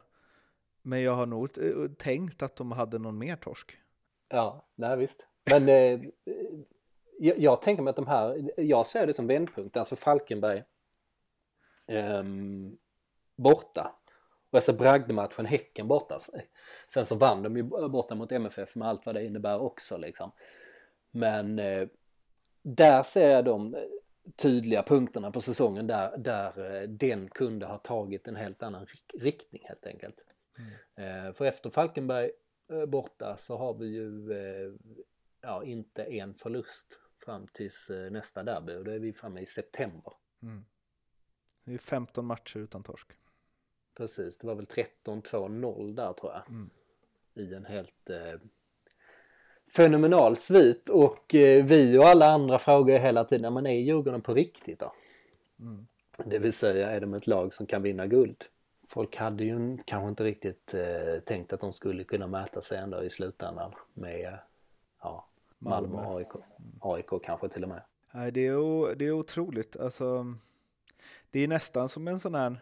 Men 0.81 1.01
jag 1.01 1.15
har 1.15 1.25
nog 1.25 1.49
tänkt 1.97 2.41
att 2.41 2.55
de 2.55 2.71
hade 2.71 2.99
någon 2.99 3.17
mer 3.17 3.35
torsk. 3.35 3.77
Ja, 4.29 4.65
nej 4.75 4.97
visst. 4.97 5.27
Men 5.45 5.69
eh, 5.69 6.01
jag, 7.19 7.39
jag, 7.39 7.61
tänker 7.61 7.83
mig 7.83 7.89
att 7.89 7.95
de 7.95 8.07
här, 8.07 8.51
jag 8.57 8.85
ser 8.85 9.07
det 9.07 9.13
som 9.13 9.27
vändpunkt, 9.27 9.77
alltså 9.77 9.95
Falkenberg 9.95 10.63
eh, 11.87 12.23
borta. 13.35 13.95
Och 14.49 14.63
så 14.63 14.73
bragdmatchen 14.73 15.45
Häcken 15.45 15.87
borta. 15.87 16.19
Sen 16.93 17.05
så 17.05 17.15
vann 17.15 17.43
de 17.43 17.57
ju 17.57 17.63
borta 17.89 18.15
mot 18.15 18.31
MFF 18.31 18.75
med 18.75 18.87
allt 18.87 19.05
vad 19.05 19.15
det 19.15 19.25
innebär 19.25 19.61
också 19.61 19.97
liksom. 19.97 20.31
Men 21.11 21.59
eh, 21.59 21.87
där 22.63 23.03
ser 23.03 23.29
jag 23.29 23.45
de 23.45 23.75
tydliga 24.35 24.83
punkterna 24.83 25.31
på 25.31 25.41
säsongen 25.41 25.87
där, 25.87 26.17
där 26.17 26.75
eh, 26.75 26.89
den 26.89 27.29
kunde 27.29 27.65
ha 27.65 27.77
tagit 27.77 28.27
en 28.27 28.35
helt 28.35 28.63
annan 28.63 28.87
riktning 29.19 29.61
helt 29.65 29.85
enkelt. 29.85 30.25
Mm. 30.57 31.27
Eh, 31.27 31.33
för 31.33 31.45
efter 31.45 31.69
Falkenberg 31.69 32.31
eh, 32.71 32.85
borta 32.85 33.37
så 33.37 33.57
har 33.57 33.73
vi 33.73 33.85
ju 33.87 34.31
eh, 34.31 34.73
ja, 35.41 35.63
inte 35.63 36.03
en 36.03 36.33
förlust 36.33 36.99
fram 37.25 37.47
tills 37.47 37.89
eh, 37.89 38.11
nästa 38.11 38.43
derby 38.43 38.75
och 38.75 38.83
då 38.83 38.91
är 38.91 38.99
vi 38.99 39.13
framme 39.13 39.41
i 39.41 39.45
september. 39.45 40.13
Mm. 40.41 40.65
Det 41.63 41.73
är 41.73 41.77
15 41.77 42.25
matcher 42.25 42.57
utan 42.57 42.83
torsk. 42.83 43.11
Precis, 43.97 44.37
det 44.37 44.47
var 44.47 44.55
väl 44.55 44.65
13-2-0 44.65 45.95
där 45.95 46.13
tror 46.13 46.31
jag. 46.31 46.41
Mm. 46.49 46.69
I 47.33 47.53
en 47.53 47.65
helt 47.65 48.09
eh, 48.09 48.39
fenomenal 49.67 50.35
svit 50.35 50.89
och 50.89 51.35
eh, 51.35 51.65
vi 51.65 51.97
och 51.97 52.03
alla 52.03 52.25
andra 52.25 52.59
frågar 52.59 52.99
hela 52.99 53.23
tiden, 53.23 53.53
men 53.53 53.67
är 53.67 53.71
Djurgården 53.71 54.21
på 54.21 54.33
riktigt 54.33 54.79
då? 54.79 54.93
Mm. 55.59 55.87
Det 56.25 56.39
vill 56.39 56.53
säga, 56.53 56.89
är 56.89 57.01
de 57.01 57.13
ett 57.13 57.27
lag 57.27 57.53
som 57.53 57.65
kan 57.65 57.81
vinna 57.81 58.07
guld? 58.07 58.43
Folk 58.87 59.15
hade 59.15 59.43
ju 59.43 59.77
kanske 59.85 60.09
inte 60.09 60.23
riktigt 60.23 60.73
eh, 60.73 61.19
tänkt 61.19 61.53
att 61.53 61.59
de 61.59 61.73
skulle 61.73 62.03
kunna 62.03 62.27
mäta 62.27 62.61
sig 62.61 62.77
ändå 62.77 63.03
i 63.03 63.09
slutändan 63.09 63.71
med 63.93 64.37
ja, 65.01 65.27
Malmö 65.57 65.97
och 65.97 66.17
AIK. 66.17 66.31
AIK 66.81 67.23
kanske 67.23 67.49
till 67.49 67.63
och 67.63 67.69
med. 67.69 67.81
Nej, 68.11 68.31
det 68.31 68.47
är, 68.47 68.95
det 68.95 69.05
är 69.05 69.11
otroligt. 69.11 69.77
Alltså, 69.77 70.35
det 71.31 71.39
är 71.39 71.47
nästan 71.47 71.89
som 71.89 72.07
en 72.07 72.19
sån 72.19 72.35
här 72.35 72.57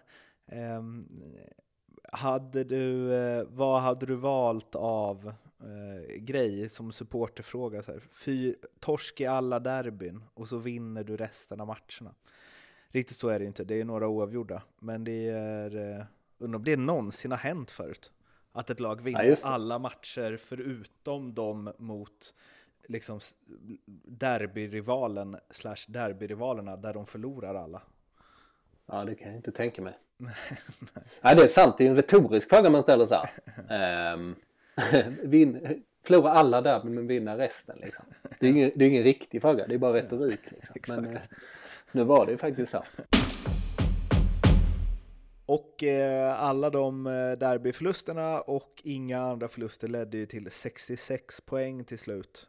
hade 2.11 2.63
du, 2.63 3.13
eh, 3.15 3.43
vad 3.49 3.81
hade 3.81 4.05
du 4.05 4.15
valt 4.15 4.75
av 4.75 5.33
eh, 5.59 6.15
grej 6.15 6.69
som 6.69 6.91
supporterfråga? 6.91 7.83
Så 7.83 7.91
här, 7.91 8.01
fyr, 8.11 8.55
torsk 8.79 9.21
i 9.21 9.25
alla 9.25 9.59
derbyn 9.59 10.23
och 10.33 10.47
så 10.47 10.57
vinner 10.57 11.03
du 11.03 11.17
resten 11.17 11.61
av 11.61 11.67
matcherna. 11.67 12.15
Riktigt 12.89 13.17
så 13.17 13.29
är 13.29 13.39
det 13.39 13.45
inte, 13.45 13.63
det 13.63 13.81
är 13.81 13.85
några 13.85 14.07
oavgjorda. 14.07 14.63
Men 14.79 15.03
det 15.03 15.27
är, 15.29 15.75
eh, 15.75 16.05
undrar 16.37 16.57
om 16.57 16.63
det 16.63 16.77
någonsin 16.77 17.31
har 17.31 17.37
hänt 17.37 17.71
förut. 17.71 18.11
Att 18.51 18.69
ett 18.69 18.79
lag 18.79 19.01
vinner 19.01 19.23
ja, 19.23 19.35
alla 19.43 19.79
matcher 19.79 20.37
förutom 20.37 21.33
de 21.33 21.73
mot 21.77 22.35
liksom 22.87 23.19
derbyrivalen 24.05 25.37
slash 25.49 25.85
derbyrivalerna 25.87 26.77
där 26.77 26.93
de 26.93 27.05
förlorar 27.05 27.55
alla. 27.55 27.81
Ja, 28.85 29.05
det 29.05 29.15
kan 29.15 29.27
jag 29.27 29.35
inte 29.35 29.51
tänka 29.51 29.81
mig. 29.81 29.93
Nej, 31.21 31.35
det 31.35 31.43
är 31.43 31.47
sant. 31.47 31.77
Det 31.77 31.85
är 31.85 31.89
en 31.89 31.95
retorisk 31.95 32.49
fråga 32.49 32.69
man 32.69 32.81
ställer 32.81 33.05
så 33.05 33.15
här. 33.15 34.13
Um, 34.13 34.35
vin, 35.23 35.83
förlora 36.03 36.31
alla 36.31 36.61
där 36.61 36.83
men 36.83 37.07
vinna 37.07 37.37
resten 37.37 37.77
liksom. 37.81 38.05
Det 38.39 38.45
är, 38.45 38.49
ingen, 38.49 38.71
det 38.75 38.85
är 38.85 38.89
ingen 38.89 39.03
riktig 39.03 39.41
fråga, 39.41 39.67
det 39.67 39.73
är 39.73 39.77
bara 39.77 39.93
retorik. 39.93 40.39
Liksom. 40.73 40.95
Men 40.95 41.05
uh, 41.05 41.19
nu 41.91 42.03
var 42.03 42.25
det 42.25 42.31
ju 42.31 42.37
faktiskt 42.37 42.71
så. 42.71 42.83
Och 45.45 45.83
eh, 45.83 46.43
alla 46.43 46.69
de 46.69 47.07
eh, 47.07 47.31
derbyförlusterna 47.31 48.41
och 48.41 48.81
inga 48.83 49.19
andra 49.19 49.47
förluster 49.47 49.87
ledde 49.87 50.17
ju 50.17 50.25
till 50.25 50.51
66 50.51 51.41
poäng 51.41 51.83
till 51.83 51.99
slut. 51.99 52.47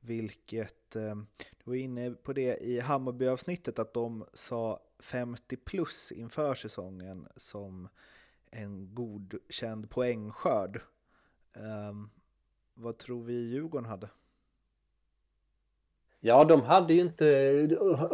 Vilket, 0.00 0.96
eh, 0.96 1.14
du 1.36 1.70
var 1.70 1.74
inne 1.74 2.10
på 2.10 2.32
det 2.32 2.56
i 2.56 2.80
Hammarby-avsnittet 2.80 3.78
att 3.78 3.94
de 3.94 4.24
sa 4.34 4.80
50 5.02 5.56
plus 5.56 6.12
inför 6.12 6.54
säsongen 6.54 7.28
som 7.36 7.88
en 8.50 8.94
godkänd 8.94 9.90
poängskörd. 9.90 10.80
Um, 11.54 12.10
vad 12.74 12.98
tror 12.98 13.22
vi 13.22 13.32
Djurgården 13.32 13.86
hade? 13.86 14.08
Ja, 16.20 16.44
de 16.44 16.62
hade 16.62 16.94
ju 16.94 17.00
inte, 17.00 17.24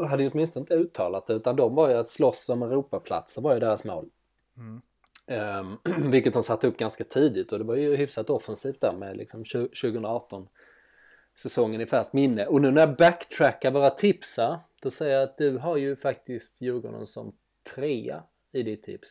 hade 0.09 0.23
ju 0.23 0.31
åtminstone 0.31 0.63
inte 0.63 0.75
uttalat 0.75 1.27
det, 1.27 1.35
utan 1.35 1.57
de 1.57 1.75
var 1.75 1.89
ju 1.89 1.95
att 1.95 2.09
slåss 2.09 2.49
om 2.49 2.63
Europaplatser 2.63 3.43
var 3.43 3.55
ju 3.55 3.61
deras 3.61 3.85
mål. 3.85 4.11
Mm. 4.57 4.81
Um, 5.27 5.79
vilket 6.11 6.35
de 6.35 6.43
satte 6.43 6.67
upp 6.67 6.77
ganska 6.77 7.05
tidigt 7.05 7.53
och 7.53 7.59
det 7.59 7.65
var 7.65 7.75
ju 7.75 7.97
hyfsat 7.97 8.31
offensivt 8.31 8.81
där 8.81 8.93
med 8.93 9.17
liksom 9.17 9.45
2018 9.45 10.49
säsongen 11.35 11.81
i 11.81 11.87
färskt 11.87 12.13
minne. 12.13 12.47
Och 12.47 12.61
nu 12.61 12.71
när 12.71 12.81
jag 12.81 12.97
backtrackar 12.97 13.71
våra 13.71 13.91
tipsar 13.91 14.59
då 14.81 14.91
säger 14.91 15.15
jag 15.15 15.23
att 15.23 15.39
du 15.39 15.59
har 15.59 15.77
ju 15.77 15.97
faktiskt 15.97 16.61
Djurgården 16.61 17.07
som 17.07 17.37
trea 17.75 18.23
i 18.53 18.63
ditt 18.63 18.83
tips. 18.83 19.09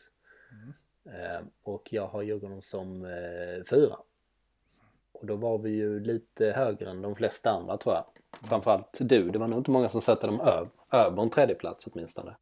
Mm. 0.52 0.74
Eh, 1.20 1.40
och 1.62 1.88
jag 1.92 2.06
har 2.06 2.22
Djurgården 2.22 2.62
som 2.62 3.04
eh, 3.04 3.64
fyra. 3.70 3.96
Och 5.12 5.26
då 5.26 5.36
var 5.36 5.58
vi 5.58 5.70
ju 5.70 6.00
lite 6.00 6.50
högre 6.50 6.90
än 6.90 7.02
de 7.02 7.14
flesta 7.14 7.50
andra 7.50 7.76
tror 7.76 7.94
jag. 7.94 8.04
Framförallt 8.48 8.96
du, 9.00 9.30
det 9.30 9.38
var 9.38 9.48
nog 9.48 9.58
inte 9.58 9.70
många 9.70 9.88
som 9.88 10.00
satte 10.00 10.26
dem 10.26 10.40
över, 10.40 10.68
över 10.92 11.22
en 11.22 11.30
tredjeplats 11.30 11.86
åtminstone. 11.86 12.36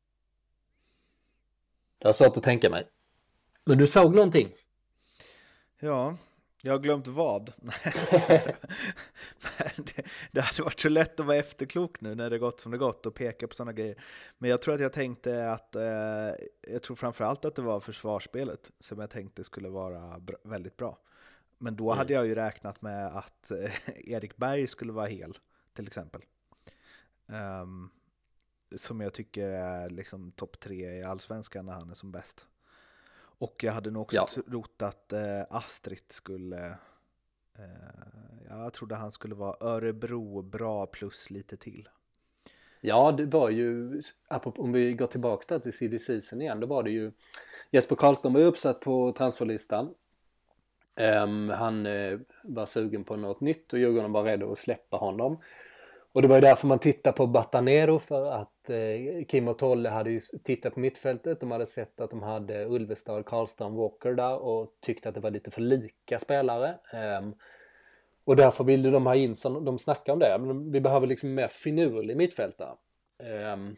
Det 1.98 2.08
har 2.08 2.12
svårt 2.12 2.36
att 2.36 2.42
tänka 2.42 2.70
mig. 2.70 2.88
Men 3.64 3.78
du 3.78 3.86
såg 3.86 4.14
någonting? 4.14 4.54
Ja, 5.80 6.16
jag 6.66 6.72
har 6.72 6.78
glömt 6.78 7.06
vad. 7.06 7.52
det, 9.76 10.06
det 10.32 10.40
hade 10.40 10.62
varit 10.62 10.80
så 10.80 10.88
lätt 10.88 11.20
att 11.20 11.26
vara 11.26 11.36
efterklok 11.36 12.00
nu 12.00 12.14
när 12.14 12.30
det 12.30 12.38
gått 12.38 12.60
som 12.60 12.72
det 12.72 12.78
gått 12.78 13.06
och 13.06 13.14
peka 13.14 13.48
på 13.48 13.54
sådana 13.54 13.72
grejer. 13.72 14.02
Men 14.38 14.50
jag 14.50 14.62
tror 14.62 14.74
att 14.74 14.80
jag 14.80 14.92
tänkte 14.92 15.50
att, 15.52 15.76
eh, 15.76 15.82
jag 16.60 16.82
tror 16.82 16.96
framförallt 16.96 17.44
att 17.44 17.54
det 17.54 17.62
var 17.62 17.80
försvarsspelet 17.80 18.70
som 18.80 18.98
jag 19.00 19.10
tänkte 19.10 19.44
skulle 19.44 19.68
vara 19.68 20.18
bra, 20.18 20.36
väldigt 20.42 20.76
bra. 20.76 20.98
Men 21.58 21.76
då 21.76 21.90
mm. 21.90 21.98
hade 21.98 22.12
jag 22.12 22.26
ju 22.26 22.34
räknat 22.34 22.82
med 22.82 23.06
att 23.06 23.50
eh, 23.50 23.72
Erik 24.10 24.36
Berg 24.36 24.66
skulle 24.66 24.92
vara 24.92 25.06
hel, 25.06 25.38
till 25.74 25.86
exempel. 25.86 26.22
Um, 27.26 27.90
som 28.76 29.00
jag 29.00 29.14
tycker 29.14 29.48
är 29.48 29.90
liksom 29.90 30.32
topp 30.32 30.60
tre 30.60 30.98
i 30.98 31.02
allsvenskan 31.02 31.66
när 31.66 31.72
han 31.72 31.90
är 31.90 31.94
som 31.94 32.12
bäst. 32.12 32.46
Och 33.38 33.64
jag 33.64 33.72
hade 33.72 33.90
nog 33.90 34.02
också 34.02 34.16
ja. 34.16 34.26
trott 34.26 34.82
att 34.82 35.12
eh, 35.12 35.42
Astrid 35.50 36.02
skulle... 36.08 36.66
Eh, 37.58 37.64
jag 38.48 38.72
trodde 38.72 38.94
han 38.94 39.12
skulle 39.12 39.34
vara 39.34 39.56
Örebro 39.60 40.42
bra 40.42 40.86
plus 40.86 41.30
lite 41.30 41.56
till. 41.56 41.88
Ja, 42.80 43.12
det 43.12 43.26
var 43.26 43.50
ju, 43.50 44.02
om 44.42 44.72
vi 44.72 44.92
går 44.92 45.06
tillbaka 45.06 45.58
till 45.58 45.72
CD 45.72 45.98
Season 45.98 46.42
igen, 46.42 46.60
då 46.60 46.66
var 46.66 46.82
det 46.82 46.90
ju 46.90 47.12
Jesper 47.70 47.96
Karlström 47.96 48.32
var 48.32 48.40
uppsatt 48.40 48.80
på 48.80 49.12
transferlistan. 49.12 49.94
Um, 50.96 51.48
han 51.48 51.86
uh, 51.86 52.20
var 52.42 52.66
sugen 52.66 53.04
på 53.04 53.16
något 53.16 53.40
nytt 53.40 53.72
och 53.72 53.78
Djurgården 53.78 54.12
var 54.12 54.24
redo 54.24 54.52
att 54.52 54.58
släppa 54.58 54.96
honom. 54.96 55.38
Och 56.16 56.22
det 56.22 56.28
var 56.28 56.36
ju 56.36 56.40
därför 56.40 56.66
man 56.66 56.78
tittade 56.78 57.16
på 57.16 57.26
Batanero 57.26 57.98
för 57.98 58.32
att 58.32 58.70
eh, 58.70 59.24
Kim 59.28 59.48
och 59.48 59.58
Tolle 59.58 59.88
hade 59.88 60.10
ju 60.10 60.20
tittat 60.44 60.74
på 60.74 60.80
mittfältet. 60.80 61.40
De 61.40 61.50
hade 61.50 61.66
sett 61.66 62.00
att 62.00 62.10
de 62.10 62.22
hade 62.22 62.64
Ulvestad, 62.64 63.26
Karlström, 63.26 63.74
Walker 63.74 64.14
där 64.14 64.38
och 64.38 64.68
tyckte 64.80 65.08
att 65.08 65.14
det 65.14 65.20
var 65.20 65.30
lite 65.30 65.50
för 65.50 65.60
lika 65.60 66.18
spelare. 66.18 66.78
Um, 67.20 67.34
och 68.24 68.36
därför 68.36 68.64
ville 68.64 68.90
de 68.90 69.06
ha 69.06 69.14
in, 69.14 69.36
så 69.36 69.60
de 69.60 69.78
snackade 69.78 70.12
om 70.12 70.18
det, 70.18 70.38
men 70.46 70.72
vi 70.72 70.80
behöver 70.80 71.06
liksom 71.06 71.34
mer 71.34 71.48
finurlig 71.48 72.16
mittfältare. 72.16 72.74
Um, 73.52 73.76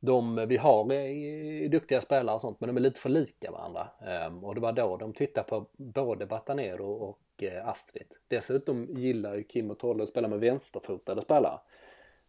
de 0.00 0.46
vi 0.48 0.56
har 0.56 0.92
är 0.92 1.68
duktiga 1.68 2.00
spelare 2.00 2.34
och 2.34 2.40
sånt 2.40 2.60
men 2.60 2.68
de 2.68 2.76
är 2.76 2.80
lite 2.80 3.00
för 3.00 3.08
lika 3.08 3.50
varandra. 3.50 3.88
Eh, 4.06 4.44
och 4.44 4.54
det 4.54 4.60
var 4.60 4.72
då 4.72 4.96
de 4.96 5.12
tittade 5.12 5.48
på 5.48 5.66
både 5.76 6.26
Batanero 6.26 6.92
och 6.92 7.42
eh, 7.42 7.68
Astrid. 7.68 8.14
Dessutom 8.28 8.86
gillar 8.90 9.34
ju 9.34 9.44
Kim 9.44 9.70
och 9.70 9.78
Tolle 9.78 10.02
att 10.02 10.08
spela 10.08 10.28
med 10.28 10.40
vänsterfotade 10.40 11.22
spelare. 11.22 11.58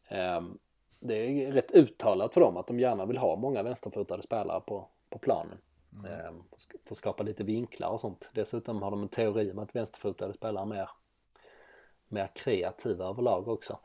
Ehm, 0.08 0.58
det 1.00 1.16
är 1.16 1.52
rätt 1.52 1.72
uttalat 1.72 2.34
för 2.34 2.42
dem 2.42 2.58
att 2.58 2.68
de 2.68 2.80
gärna 2.80 3.06
vill 3.06 3.18
ha 3.18 3.36
många 3.36 3.64
vänsterfotade 3.64 4.24
spelare 4.24 4.62
på, 4.62 4.88
på 5.10 5.20
planen. 5.20 5.58
Mm. 5.94 6.06
Ehm, 6.12 6.44
för 6.86 6.94
att 6.94 6.98
skapa 6.98 7.24
lite 7.24 7.44
vinklar 7.44 7.90
och 7.90 8.00
sånt. 8.00 8.30
Dessutom 8.34 8.82
har 8.82 8.92
de 8.92 9.02
en 9.02 9.10
teori 9.10 9.52
om 9.52 9.60
att 9.60 9.76
vänsterfotade 9.76 10.34
spelare 10.34 10.64
är 10.64 10.66
mer, 10.66 10.90
mer 12.08 12.30
kreativa 12.36 13.06
överlag 13.06 13.48
också. 13.48 13.80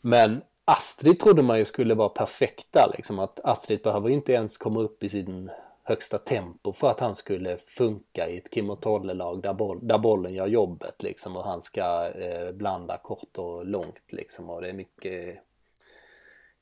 Men 0.00 0.42
Astrid 0.64 1.20
trodde 1.20 1.42
man 1.42 1.58
ju 1.58 1.64
skulle 1.64 1.94
vara 1.94 2.08
perfekta 2.08 2.92
liksom. 2.96 3.18
Att 3.18 3.40
Astrid 3.44 3.82
behöver 3.82 4.08
inte 4.08 4.32
ens 4.32 4.58
komma 4.58 4.80
upp 4.80 5.02
i 5.02 5.08
sin 5.08 5.50
högsta 5.82 6.18
tempo 6.18 6.72
för 6.72 6.90
att 6.90 7.00
han 7.00 7.14
skulle 7.14 7.56
funka 7.56 8.28
i 8.28 8.38
ett 8.38 8.50
Kim 8.50 8.70
och 8.70 8.80
Tolle-lag 8.80 9.42
där, 9.42 9.54
boll, 9.54 9.78
där 9.82 9.98
bollen 9.98 10.34
gör 10.34 10.46
jobbet 10.46 11.02
liksom 11.02 11.36
och 11.36 11.44
han 11.44 11.62
ska 11.62 12.08
eh, 12.08 12.52
blanda 12.52 12.98
kort 12.98 13.38
och 13.38 13.66
långt 13.66 14.12
liksom 14.12 14.50
och 14.50 14.62
det 14.62 14.68
är 14.68 14.72
mycket 14.72 15.38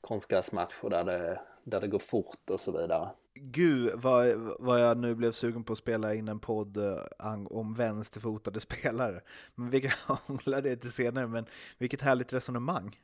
konstgräsmatcher 0.01 0.89
där 0.89 1.03
det, 1.03 1.41
där 1.63 1.81
det 1.81 1.87
går 1.87 1.99
fort 1.99 2.49
och 2.49 2.59
så 2.59 2.71
vidare. 2.71 3.09
Gud 3.35 3.91
vad, 3.95 4.27
vad 4.59 4.81
jag 4.81 4.97
nu 4.97 5.15
blev 5.15 5.31
sugen 5.31 5.63
på 5.63 5.73
att 5.73 5.79
spela 5.79 6.13
in 6.13 6.27
en 6.27 6.39
podd 6.39 6.77
eh, 6.77 7.45
om 7.49 7.73
vänsterfotade 7.73 8.59
spelare. 8.59 9.21
Men 9.55 9.69
vi 9.69 9.81
kan 9.81 10.17
hålla 10.27 10.61
det 10.61 10.75
till 10.75 10.91
senare, 10.91 11.27
men 11.27 11.45
vilket 11.77 12.01
härligt 12.01 12.33
resonemang. 12.33 12.99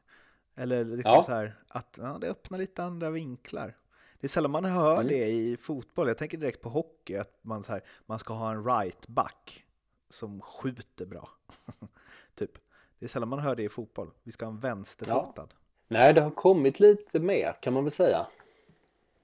Eller 0.60 0.86
liksom 0.86 1.14
ja. 1.14 1.24
så 1.24 1.32
här, 1.32 1.56
att 1.68 1.98
ja, 2.02 2.18
det 2.22 2.28
öppnar 2.28 2.58
lite 2.58 2.84
andra 2.84 3.10
vinklar. 3.10 3.78
Det 4.20 4.28
är 4.28 4.30
sällan 4.30 4.52
man 4.52 4.66
hör 4.66 4.94
Mm. 4.94 5.08
det 5.08 5.26
i 5.26 5.58
fotboll. 5.58 6.08
Jag 6.08 6.18
tänker 6.18 6.38
direkt 6.38 6.62
på 6.62 6.70
hockey, 6.70 7.16
att 7.16 7.40
man, 7.42 7.64
så 7.64 7.72
här, 7.72 7.84
man 8.06 8.20
ska 8.20 8.34
ha 8.34 8.52
en 8.52 8.66
right 8.66 9.08
back 9.08 9.66
som 10.10 10.42
skjuter 10.42 11.06
bra. 11.06 11.30
typ. 12.36 12.52
Det 13.00 13.06
är 13.06 13.08
sällan 13.08 13.30
man 13.30 13.40
hör 13.40 13.56
det 13.56 13.64
i 13.64 13.70
fotboll. 13.70 14.12
Vi 14.24 14.32
ska 14.32 14.46
ha 14.46 14.52
en 14.52 14.60
vänsterfotad. 14.60 15.48
Nej, 15.88 16.14
det 16.14 16.22
har 16.22 16.32
kommit 16.32 16.80
lite 16.80 17.20
mer 17.20 17.56
kan 17.62 17.74
man 17.74 17.84
väl 17.84 17.92
säga. 17.92 18.26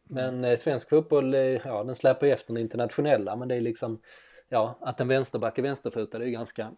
Men 0.04 0.44
eh, 0.44 0.58
svensk 0.58 0.90
fotboll, 0.90 1.34
eh, 1.34 1.40
ja 1.40 1.84
den 1.84 1.96
släpar 1.96 2.28
ju 2.28 2.34
efter 2.34 2.54
den 2.54 2.62
internationella 2.62 3.36
men 3.36 3.48
det 3.48 3.56
är 3.56 3.62
liksom, 3.62 4.02
ja 4.50 4.78
att 4.82 5.00
en 5.02 5.08
vänsterback 5.08 5.58
är 5.58 5.62
vänsterfotad 5.64 6.18
är 6.18 6.26
ju 6.26 6.32
ganska 6.32 6.72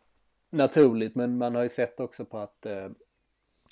naturligt 0.49 1.15
men 1.15 1.37
man 1.37 1.55
har 1.55 1.63
ju 1.63 1.69
sett 1.69 1.99
också 1.99 2.25
på 2.25 2.37
att 2.37 2.65
eh, 2.65 2.89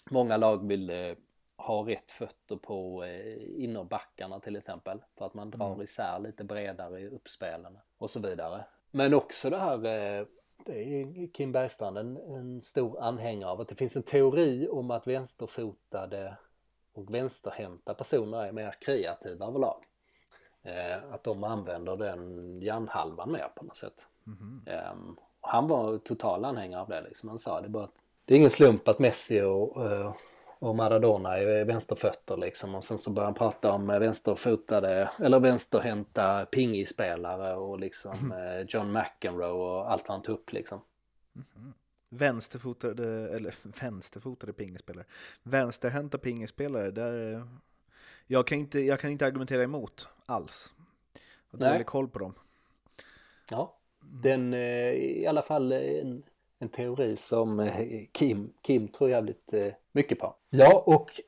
många 0.10 0.38
lag 0.38 0.68
vill 0.68 0.90
eh, 0.90 1.16
ha 1.58 1.88
rätt 1.88 2.12
fötter 2.12 2.56
på 2.56 3.04
eh, 3.04 3.64
innerbackarna 3.64 4.40
till 4.40 4.56
exempel 4.56 5.04
för 5.18 5.26
att 5.26 5.34
man 5.34 5.52
drar 5.52 5.68
Mm. 5.68 5.82
isär 5.82 6.20
lite 6.20 6.44
bredare 6.44 7.00
i 7.00 7.08
uppspelen 7.08 7.78
och 7.98 8.10
så 8.10 8.20
vidare. 8.20 8.66
Men 8.92 9.14
också 9.14 9.50
det 9.50 9.58
här 9.58 9.86
eh, 9.86 10.26
det 10.66 11.02
är 11.02 11.28
Kim 11.34 11.52
Bergstrand 11.52 11.98
en, 11.98 12.18
en 12.18 12.62
stor 12.62 13.00
anhängare 13.00 13.50
av 13.52 13.62
att 13.62 13.68
det 13.68 13.76
finns 13.76 13.96
en 13.96 14.04
teori 14.04 14.68
om 14.72 14.92
att 14.92 15.08
vänsterfotade 15.08 16.38
och 16.94 17.14
vänsterhänta 17.14 17.94
personer 17.94 18.46
är 18.46 18.52
mer 18.52 18.72
kreativa 18.82 19.46
överlag. 19.46 19.84
Eh, 20.64 21.14
att 21.14 21.24
de 21.24 21.44
använder 21.44 21.96
den 21.96 22.62
hjärnhalvan 22.62 23.32
mer 23.32 23.48
på 23.56 23.64
något 23.64 23.76
sätt. 23.76 24.08
Ehm, 24.68 25.18
och 25.42 25.50
han 25.50 25.68
var 25.68 25.98
total 25.98 26.46
anhängare 26.46 26.82
av 26.82 26.90
det 26.90 27.02
liksom. 27.02 27.30
Han 27.30 27.40
sa 27.40 27.62
det 27.62 27.70
bara 27.70 27.84
att 27.84 27.96
det 28.26 28.34
är 28.34 28.38
ingen 28.38 28.50
slump 28.50 28.88
att 28.88 29.00
Messi 29.00 29.42
och, 29.42 29.92
eh, 29.92 30.16
och 30.60 30.76
Maradona 30.76 31.38
är 31.38 31.66
vänsterfötter 31.66 32.38
liksom. 32.38 32.76
Och 32.76 32.84
sen 32.84 32.98
så 32.98 33.10
började 33.10 33.28
han 33.28 33.34
prata 33.34 33.72
om 33.72 33.90
eh, 33.90 34.00
vänsterfotade 34.00 35.10
eller 35.20 35.40
vänsterhänta 35.40 36.46
pingisspelare 36.46 37.56
och 37.56 37.80
liksom 37.80 38.32
eh, 38.32 38.66
John 38.68 38.92
McEnroe 38.92 39.52
och 39.52 39.92
allt 39.92 40.08
vad 40.08 40.16
han 40.16 40.22
tog 40.22 40.36
upp 40.36 40.54
liksom. 40.54 40.82
Vänsterfotade, 42.10 43.30
eller 43.36 43.56
vänsterfotade 43.82 44.54
pingisspelare. 44.54 45.06
Vänsterhänta 45.44 46.18
pingisspelare, 46.18 46.92
där... 46.92 47.48
Jag 48.28 48.48
kan, 48.48 48.58
inte, 48.58 48.80
jag 48.80 49.00
kan 49.00 49.10
inte 49.12 49.26
argumentera 49.26 49.64
emot 49.64 50.08
alls. 50.26 50.74
Jag 51.52 51.60
har 51.60 51.74
dålig 51.74 51.86
koll 51.86 52.08
på 52.08 52.20
dem. 52.20 52.34
Ja, 53.50 53.78
den 54.00 54.54
i 54.54 55.26
alla 55.28 55.42
fall 55.42 55.72
en, 55.72 56.24
en 56.66 56.70
teori 56.70 57.16
som 57.16 57.60
eh, 57.60 58.06
Kim, 58.12 58.54
Kim 58.62 58.88
tror 58.88 59.10
jävligt 59.10 59.54
eh, 59.54 59.74
mycket 59.92 60.20
på. 60.20 60.36
Ja, 60.50 60.84
och 60.86 61.22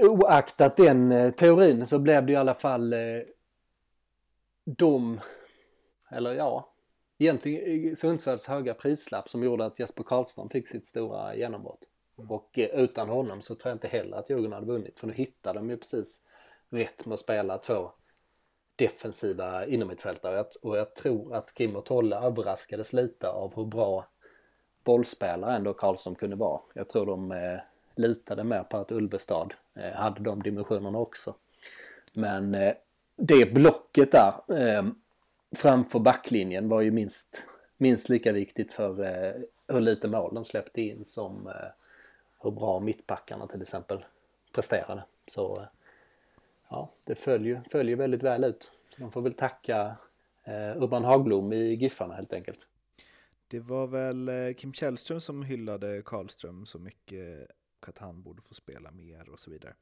oaktat 0.00 0.76
den 0.76 1.12
eh, 1.12 1.30
teorin 1.30 1.86
så 1.86 1.98
blev 1.98 2.26
det 2.26 2.32
i 2.32 2.36
alla 2.36 2.54
fall 2.54 2.94
de, 4.64 5.20
eller 6.10 6.32
ja, 6.32 6.74
egentligen 7.18 7.96
Sundsvalls 7.96 8.46
höga 8.46 8.74
prislapp 8.74 9.28
som 9.28 9.42
gjorde 9.42 9.64
att 9.64 9.78
Jesper 9.78 10.02
Karlström 10.02 10.48
fick 10.48 10.68
sitt 10.68 10.86
stora 10.86 11.36
genombrott. 11.36 11.84
Och 12.16 12.58
eh, 12.58 12.80
utan 12.80 13.08
honom 13.08 13.42
så 13.42 13.54
tror 13.54 13.70
jag 13.70 13.74
inte 13.74 13.88
heller 13.88 14.16
att 14.16 14.30
Djurgården 14.30 14.52
hade 14.52 14.66
vunnit 14.66 15.00
för 15.00 15.06
nu 15.06 15.12
hittade 15.12 15.58
de 15.58 15.70
ju 15.70 15.76
precis 15.76 16.22
rätt 16.70 17.06
med 17.06 17.14
att 17.14 17.20
spela 17.20 17.58
två 17.58 17.90
defensiva 18.76 19.66
innermittfältare 19.66 20.40
och 20.40 20.50
och 20.62 20.76
jag 20.76 20.94
tror 20.94 21.34
att 21.34 21.54
Kim 21.54 21.76
och 21.76 21.84
Tolle 21.84 22.16
överraskades 22.16 22.92
lite 22.92 23.28
av 23.28 23.56
hur 23.56 23.64
bra 23.64 24.06
bollspelare 24.84 25.56
ändå 25.56 25.74
Karlsson 25.74 26.14
kunde 26.14 26.36
vara. 26.36 26.60
Jag 26.74 26.88
tror 26.88 27.06
de 27.06 27.32
eh, 27.32 27.58
litade 27.94 28.44
mer 28.44 28.62
på 28.62 28.76
att 28.76 28.92
Ulvestad 28.92 29.54
eh, 29.74 29.92
hade 29.92 30.20
de 30.20 30.42
dimensionerna 30.42 30.98
också. 30.98 31.34
Men 32.12 32.54
eh, 32.54 32.74
det 33.16 33.54
blocket 33.54 34.12
där 34.12 34.32
eh, 34.58 34.84
framför 35.56 35.98
backlinjen 35.98 36.68
var 36.68 36.80
ju 36.80 36.90
minst, 36.90 37.42
minst 37.76 38.08
lika 38.08 38.32
viktigt 38.32 38.72
för 38.72 39.02
eh, 39.04 39.32
hur 39.68 39.80
lite 39.80 40.08
mål 40.08 40.34
de 40.34 40.44
släppte 40.44 40.80
in 40.80 41.04
som 41.04 41.46
eh, 41.46 41.70
hur 42.42 42.50
bra 42.50 42.80
mittbackarna 42.80 43.46
till 43.46 43.62
exempel 43.62 44.04
presterade. 44.52 45.04
Så 45.28 45.60
eh, 45.60 45.66
ja, 46.70 46.90
det 47.04 47.14
följer, 47.14 47.62
följer 47.70 47.96
väldigt 47.96 48.22
väl 48.22 48.44
ut. 48.44 48.72
De 48.96 49.12
får 49.12 49.22
väl 49.22 49.34
tacka 49.34 49.96
eh, 50.44 50.82
Urban 50.82 51.04
Hagblom 51.04 51.52
i 51.52 51.74
Giffarna 51.74 52.14
helt 52.14 52.32
enkelt. 52.32 52.66
Det 53.48 53.60
var 53.60 53.86
väl 53.86 54.28
eh, 54.28 54.54
Kim 54.54 54.72
Källström 54.72 55.20
som 55.20 55.42
hyllade 55.42 56.02
Karlström 56.04 56.66
så 56.66 56.78
mycket 56.78 57.50
att 57.80 57.98
han 57.98 58.22
borde 58.22 58.42
få 58.42 58.54
spela 58.54 58.90
mer 58.90 59.28
och 59.28 59.38
så 59.38 59.50
vidare. 59.50 59.74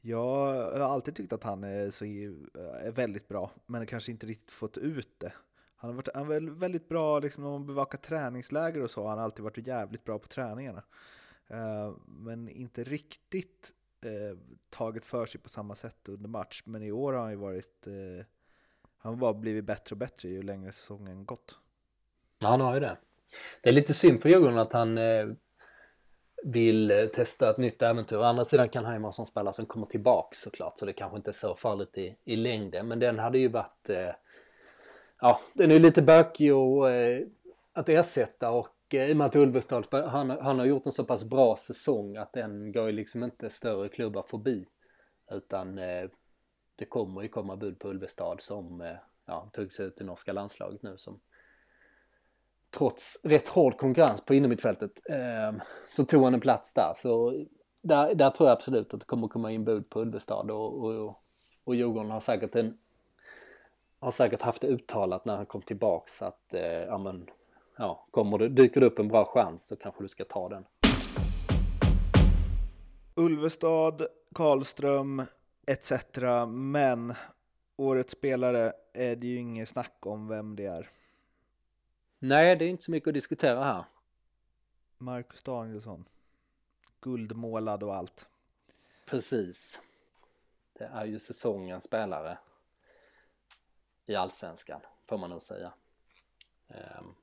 Jag 0.00 0.54
har 0.78 0.80
alltid 0.80 1.14
tyckt 1.14 1.32
att 1.32 1.42
han 1.42 1.64
är, 1.64 1.90
så, 1.90 2.04
är 2.04 2.86
eh, 2.86 2.92
väldigt 2.92 3.28
bra, 3.28 3.50
men 3.66 3.86
kanske 3.86 4.12
inte 4.12 4.26
riktigt 4.26 4.50
fått 4.50 4.78
ut 4.78 5.20
det. 5.20 5.32
Han 5.76 5.90
har 5.90 5.96
varit 5.96 6.08
han 6.14 6.30
är 6.30 6.40
väldigt 6.40 6.88
bra 6.88 7.18
liksom, 7.18 7.44
när 7.44 7.50
man 7.50 7.66
bevakar 7.66 7.98
träningsläger 7.98 8.82
och 8.82 8.90
så. 8.90 9.08
Han 9.08 9.18
har 9.18 9.24
alltid 9.24 9.44
varit 9.44 9.66
jävligt 9.66 10.04
bra 10.04 10.18
på 10.18 10.28
träningarna. 10.28 10.82
Eh, 11.46 11.92
men 12.06 12.48
inte 12.48 12.84
riktigt 12.84 13.72
tagit 14.70 15.04
för 15.04 15.26
sig 15.26 15.40
på 15.40 15.48
samma 15.48 15.74
sätt 15.74 16.08
under 16.08 16.28
match. 16.28 16.62
Men 16.66 16.82
i 16.82 16.92
år 16.92 17.12
har 17.12 17.20
han 17.20 17.30
ju 17.30 17.36
varit... 17.36 17.86
Han 18.96 19.14
har 19.14 19.20
bara 19.20 19.34
blivit 19.34 19.64
bättre 19.64 19.94
och 19.94 19.98
bättre 19.98 20.28
ju 20.28 20.42
längre 20.42 20.72
säsongen 20.72 21.24
gått. 21.24 21.58
Ja, 22.44 22.48
han 22.50 22.60
har 22.60 22.74
ju 22.74 22.80
det. 22.80 22.96
Det 23.62 23.68
är 23.68 23.72
lite 23.72 23.94
synd 23.94 24.22
för 24.22 24.28
Djurgården 24.28 24.58
att 24.58 24.72
han 24.72 24.98
eh, 24.98 25.26
vill 26.42 26.90
eh, 26.90 27.06
testa 27.06 27.50
ett 27.50 27.58
nytt 27.58 27.82
äventyr. 27.82 28.16
Å 28.16 28.22
andra 28.22 28.44
sidan 28.44 28.68
kan 28.68 28.84
han 28.84 28.94
ju 28.94 29.00
vara 29.00 29.12
som 29.12 29.26
spelare 29.26 29.54
som 29.54 29.66
kommer 29.66 29.86
tillbaks 29.86 30.40
såklart. 30.40 30.78
Så 30.78 30.86
det 30.86 30.92
kanske 30.92 31.16
inte 31.16 31.30
är 31.30 31.32
så 31.32 31.54
farligt 31.54 31.98
i, 31.98 32.16
i 32.24 32.36
längden. 32.36 32.88
Men 32.88 32.98
den 32.98 33.18
hade 33.18 33.38
ju 33.38 33.48
varit... 33.48 33.90
Eh, 33.90 34.10
ja, 35.20 35.40
den 35.52 35.70
är 35.70 35.74
ju 35.74 35.80
lite 35.80 36.02
bökig 36.02 36.54
och, 36.54 36.90
eh, 36.90 37.26
att 37.72 37.88
ersätta. 37.88 38.50
Och 38.50 38.94
eh, 38.94 39.10
i 39.10 39.12
och 39.12 39.16
med 39.16 39.24
att 39.24 39.36
Ulvestad, 39.36 39.86
han, 39.90 40.30
han 40.30 40.58
har 40.58 40.66
gjort 40.66 40.86
en 40.86 40.92
så 40.92 41.04
pass 41.04 41.24
bra 41.24 41.56
säsong 41.56 42.16
att 42.16 42.32
den 42.32 42.72
går 42.72 42.86
ju 42.86 42.92
liksom 42.92 43.24
inte 43.24 43.50
större 43.50 43.88
klubbar 43.88 44.22
förbi. 44.22 44.66
Utan 45.30 45.78
eh, 45.78 46.08
det 46.76 46.84
kommer 46.84 47.22
ju 47.22 47.28
komma 47.28 47.56
bud 47.56 47.78
på 47.78 47.88
Ulvestad 47.88 48.36
som 48.40 48.80
eh, 48.80 48.96
ja, 49.26 49.50
tog 49.52 49.72
sig 49.72 49.86
ut 49.86 50.00
i 50.00 50.04
norska 50.04 50.32
landslaget 50.32 50.82
nu 50.82 50.96
som 50.98 51.20
trots 52.74 53.18
rätt 53.22 53.48
hård 53.48 53.78
konkurrens 53.78 54.20
på 54.20 54.34
innermittfältet 54.34 54.90
eh, 55.10 55.62
så 55.88 56.04
tog 56.04 56.24
han 56.24 56.34
en 56.34 56.40
plats 56.40 56.74
där. 56.74 56.92
Så 56.96 57.44
där, 57.82 58.14
där 58.14 58.30
tror 58.30 58.48
jag 58.48 58.56
absolut 58.56 58.94
att 58.94 59.00
det 59.00 59.06
kommer 59.06 59.28
komma 59.28 59.52
in 59.52 59.64
bud 59.64 59.90
på 59.90 60.00
Ulvestad 60.00 60.50
och, 60.50 60.84
och, 60.84 61.16
och 61.64 61.74
Djurgården 61.74 62.10
har 62.10 62.20
säkert 62.20 62.54
en 62.54 62.78
har 64.04 64.10
säkert 64.10 64.42
haft 64.42 64.60
det 64.60 64.66
uttalat 64.66 65.24
när 65.24 65.36
han 65.36 65.46
kom 65.46 65.62
tillbaks 65.62 66.22
att 66.22 66.54
eh, 66.54 66.62
ja, 66.62 66.98
men, 66.98 67.26
ja, 67.76 68.06
kommer 68.10 68.38
det, 68.38 68.48
dyker 68.48 68.80
det 68.80 68.86
upp 68.86 68.98
en 68.98 69.08
bra 69.08 69.24
chans 69.24 69.66
så 69.66 69.76
kanske 69.76 70.02
du 70.04 70.08
ska 70.08 70.24
ta 70.24 70.48
den. 70.48 70.64
Ulvestad, 73.14 74.06
Karlström 74.34 75.22
etc. 75.66 75.92
Men 76.48 77.14
årets 77.76 78.12
spelare 78.12 78.72
är 78.92 79.16
det 79.16 79.26
ju 79.26 79.38
inget 79.38 79.68
snack 79.68 79.96
om 80.00 80.28
vem 80.28 80.56
det 80.56 80.66
är. 80.66 80.90
Nej, 82.26 82.56
det 82.56 82.64
är 82.64 82.68
inte 82.68 82.82
så 82.82 82.90
mycket 82.90 83.08
att 83.08 83.14
diskutera 83.14 83.64
här. 83.64 83.84
Marcus 84.98 85.42
Danielsson. 85.42 86.08
Guldmålad 87.00 87.82
och 87.82 87.96
allt. 87.96 88.28
Precis. 89.06 89.80
Det 90.72 90.84
är 90.84 91.04
ju 91.04 91.18
säsongens 91.18 91.84
spelare 91.84 92.38
i 94.06 94.14
allsvenskan, 94.14 94.80
får 95.06 95.18
man 95.18 95.30
nog 95.30 95.42
säga. 95.42 95.72
Ehm, 96.68 97.14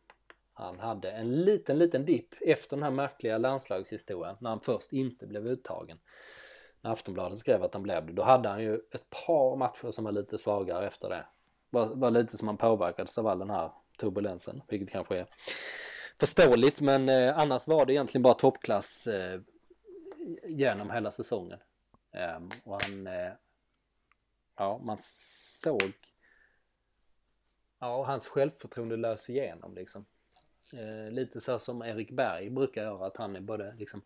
han 0.53 0.79
hade 0.79 1.11
en 1.11 1.41
liten, 1.41 1.77
liten 1.77 2.05
dipp 2.05 2.35
efter 2.41 2.77
den 2.77 2.83
här 2.83 2.91
märkliga 2.91 3.37
landslagshistorien 3.37 4.35
när 4.39 4.49
han 4.49 4.59
först 4.59 4.93
inte 4.93 5.27
blev 5.27 5.47
uttagen. 5.47 5.99
När 6.81 6.91
Aftonbladet 6.91 7.37
skrev 7.37 7.63
att 7.63 7.73
han 7.73 7.83
blev 7.83 8.05
det, 8.05 8.13
då 8.13 8.23
hade 8.23 8.49
han 8.49 8.63
ju 8.63 8.75
ett 8.75 9.09
par 9.09 9.55
matcher 9.55 9.91
som 9.91 10.03
var 10.03 10.11
lite 10.11 10.37
svagare 10.37 10.87
efter 10.87 11.09
det. 11.09 11.25
Var, 11.69 11.87
var 11.87 12.11
lite 12.11 12.37
som 12.37 12.47
han 12.47 12.57
påverkades 12.57 13.17
av 13.17 13.27
all 13.27 13.39
den 13.39 13.49
här 13.49 13.71
turbulensen, 13.97 14.61
vilket 14.67 14.91
kanske 14.91 15.17
är 15.17 15.27
förståeligt, 16.19 16.81
men 16.81 17.09
eh, 17.09 17.37
annars 17.37 17.67
var 17.67 17.85
det 17.85 17.93
egentligen 17.93 18.23
bara 18.23 18.33
toppklass 18.33 19.07
eh, 19.07 19.41
genom 20.47 20.91
hela 20.91 21.11
säsongen. 21.11 21.59
Eh, 22.11 22.39
och 22.63 22.81
han, 22.81 23.07
eh, 23.07 23.31
ja, 24.57 24.81
man 24.83 24.97
såg, 25.01 25.93
ja, 27.79 28.03
hans 28.03 28.27
självförtroende 28.27 28.97
lös 28.97 29.29
igenom 29.29 29.75
liksom. 29.75 30.05
Eh, 30.73 31.11
lite 31.11 31.41
så 31.41 31.59
som 31.59 31.81
Erik 31.81 32.11
Berg 32.11 32.49
brukar 32.49 32.83
göra, 32.83 33.07
att 33.07 33.17
han 33.17 33.35
är 33.35 33.41
både 33.41 33.75
liksom 33.77 34.01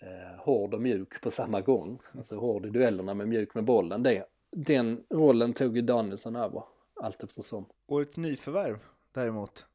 eh, 0.00 0.40
hård 0.44 0.74
och 0.74 0.80
mjuk 0.80 1.20
på 1.20 1.30
samma 1.30 1.60
gång. 1.60 1.98
Alltså 2.12 2.36
hård 2.36 2.66
i 2.66 2.70
duellerna 2.70 3.14
men 3.14 3.28
mjuk 3.28 3.54
med 3.54 3.64
bollen. 3.64 4.02
Det, 4.02 4.24
den 4.50 5.04
rollen 5.10 5.52
tog 5.52 5.76
ju 5.76 5.82
Danielsson 5.82 6.36
över 6.36 6.62
allt 6.94 7.22
eftersom. 7.22 7.66
Årets 7.86 8.16
nyförvärv 8.16 8.78
däremot 9.12 9.66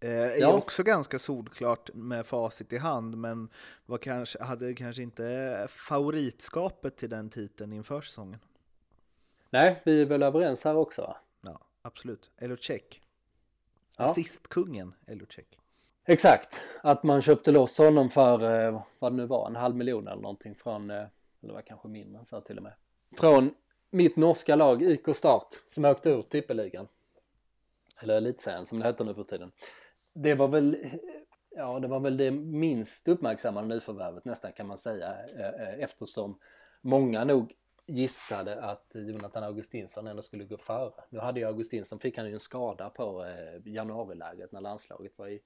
eh, 0.00 0.10
är 0.10 0.36
Ja. 0.36 0.52
också 0.52 0.82
ganska 0.82 1.18
solklart 1.18 1.90
med 1.94 2.26
facit 2.26 2.72
i 2.72 2.78
hand 2.78 3.16
men 3.16 3.48
var 3.86 3.98
kanske, 3.98 4.42
hade 4.42 4.74
kanske 4.74 5.02
inte 5.02 5.66
favoritskapet 5.70 6.96
till 6.96 7.10
den 7.10 7.30
titeln 7.30 7.72
inför 7.72 8.00
säsongen. 8.00 8.38
Nej, 9.50 9.82
vi 9.84 10.02
är 10.02 10.06
väl 10.06 10.22
överens 10.22 10.64
här 10.64 10.76
också 10.76 11.02
va? 11.02 11.16
Ja, 11.40 11.58
absolut. 11.82 12.30
Elocek. 12.38 13.02
Ja. 13.96 14.04
Assistkungen 14.04 14.94
Elocek. 15.06 15.58
Exakt, 16.04 16.54
att 16.82 17.02
man 17.02 17.22
köpte 17.22 17.50
loss 17.50 17.78
honom 17.78 18.10
för 18.10 18.66
eh, 18.66 18.82
vad 18.98 19.12
det 19.12 19.16
nu 19.16 19.26
var, 19.26 19.46
en 19.46 19.56
halv 19.56 19.76
miljon 19.76 20.08
eller 20.08 20.22
någonting 20.22 20.54
från, 20.54 20.90
eh, 20.90 21.04
eller 21.42 21.54
var 21.54 21.62
kanske 21.62 21.88
mindre 21.88 22.24
så 22.24 22.40
till 22.40 22.56
och 22.56 22.62
med. 22.62 22.72
Från 23.16 23.54
mitt 23.90 24.16
norska 24.16 24.56
lag 24.56 24.82
IK 24.82 25.16
Start 25.16 25.48
som 25.74 25.84
åkte 25.84 26.10
ur 26.10 26.20
tippeligan. 26.22 26.88
Eller 28.00 28.16
elitserien 28.16 28.66
som 28.66 28.78
det 28.78 28.84
heter 28.84 29.04
nu 29.04 29.14
för 29.14 29.24
tiden. 29.24 29.52
Det 30.14 30.34
var 30.34 30.48
väl, 30.48 30.76
ja 31.50 31.78
det 31.78 31.88
var 31.88 32.00
väl 32.00 32.16
det 32.16 32.30
minst 32.30 33.08
uppmärksammade 33.08 33.68
nyförvärvet 33.68 34.24
nästan 34.24 34.52
kan 34.52 34.66
man 34.66 34.78
säga 34.78 35.24
eh, 35.38 35.68
eh, 35.68 35.82
eftersom 35.82 36.38
många 36.82 37.24
nog 37.24 37.54
gissade 37.86 38.62
att 38.62 38.90
Jonathan 38.94 39.44
Augustinsson 39.44 40.06
ändå 40.06 40.22
skulle 40.22 40.44
gå 40.44 40.56
före. 40.58 41.04
Nu 41.10 41.18
hade 41.18 41.40
ju 41.40 41.46
Augustinsson, 41.46 41.98
fick 41.98 42.16
han 42.16 42.26
ju 42.26 42.34
en 42.34 42.40
skada 42.40 42.90
på 42.90 43.24
eh, 43.24 43.72
januariläget 43.72 44.52
när 44.52 44.60
landslaget 44.60 45.18
var 45.18 45.28
i, 45.28 45.42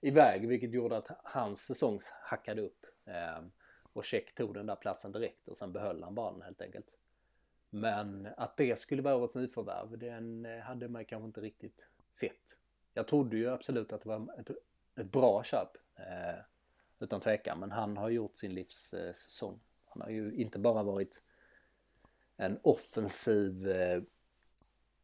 iväg 0.00 0.48
vilket 0.48 0.72
gjorde 0.72 0.96
att 0.96 1.08
hans 1.24 1.60
säsong 1.60 2.00
hackade 2.22 2.62
upp. 2.62 2.86
Och 3.92 4.04
Tjeck 4.04 4.34
tog 4.34 4.54
den 4.54 4.66
där 4.66 4.76
platsen 4.76 5.12
direkt 5.12 5.48
och 5.48 5.56
sen 5.56 5.72
behöll 5.72 6.02
han 6.02 6.14
bara 6.14 6.32
den 6.32 6.42
helt 6.42 6.62
enkelt. 6.62 6.86
Men 7.70 8.28
att 8.36 8.56
det 8.56 8.80
skulle 8.80 9.02
vara 9.02 9.16
årets 9.16 9.36
nyförvärv, 9.36 9.98
den 9.98 10.46
eh, 10.46 10.58
hade 10.58 10.88
man 10.88 11.04
kanske 11.04 11.26
inte 11.26 11.40
riktigt 11.40 11.86
sett. 12.10 12.56
Jag 12.94 13.08
trodde 13.08 13.36
ju 13.36 13.50
absolut 13.50 13.92
att 13.92 14.02
det 14.02 14.08
var 14.08 14.40
ett, 14.40 14.50
ett 14.96 15.12
bra 15.12 15.44
köp, 15.44 15.76
eh, 15.96 16.40
utan 16.98 17.20
tvekan, 17.20 17.60
men 17.60 17.70
han 17.72 17.96
har 17.96 18.08
gjort 18.08 18.36
sin 18.36 18.54
livs 18.54 18.94
eh, 18.94 19.12
säsong. 19.12 19.60
Han 19.84 20.02
har 20.02 20.10
ju 20.10 20.34
inte 20.34 20.58
bara 20.58 20.82
varit 20.82 21.22
en 22.36 22.58
offensiv 22.62 23.68
eh, 23.68 24.02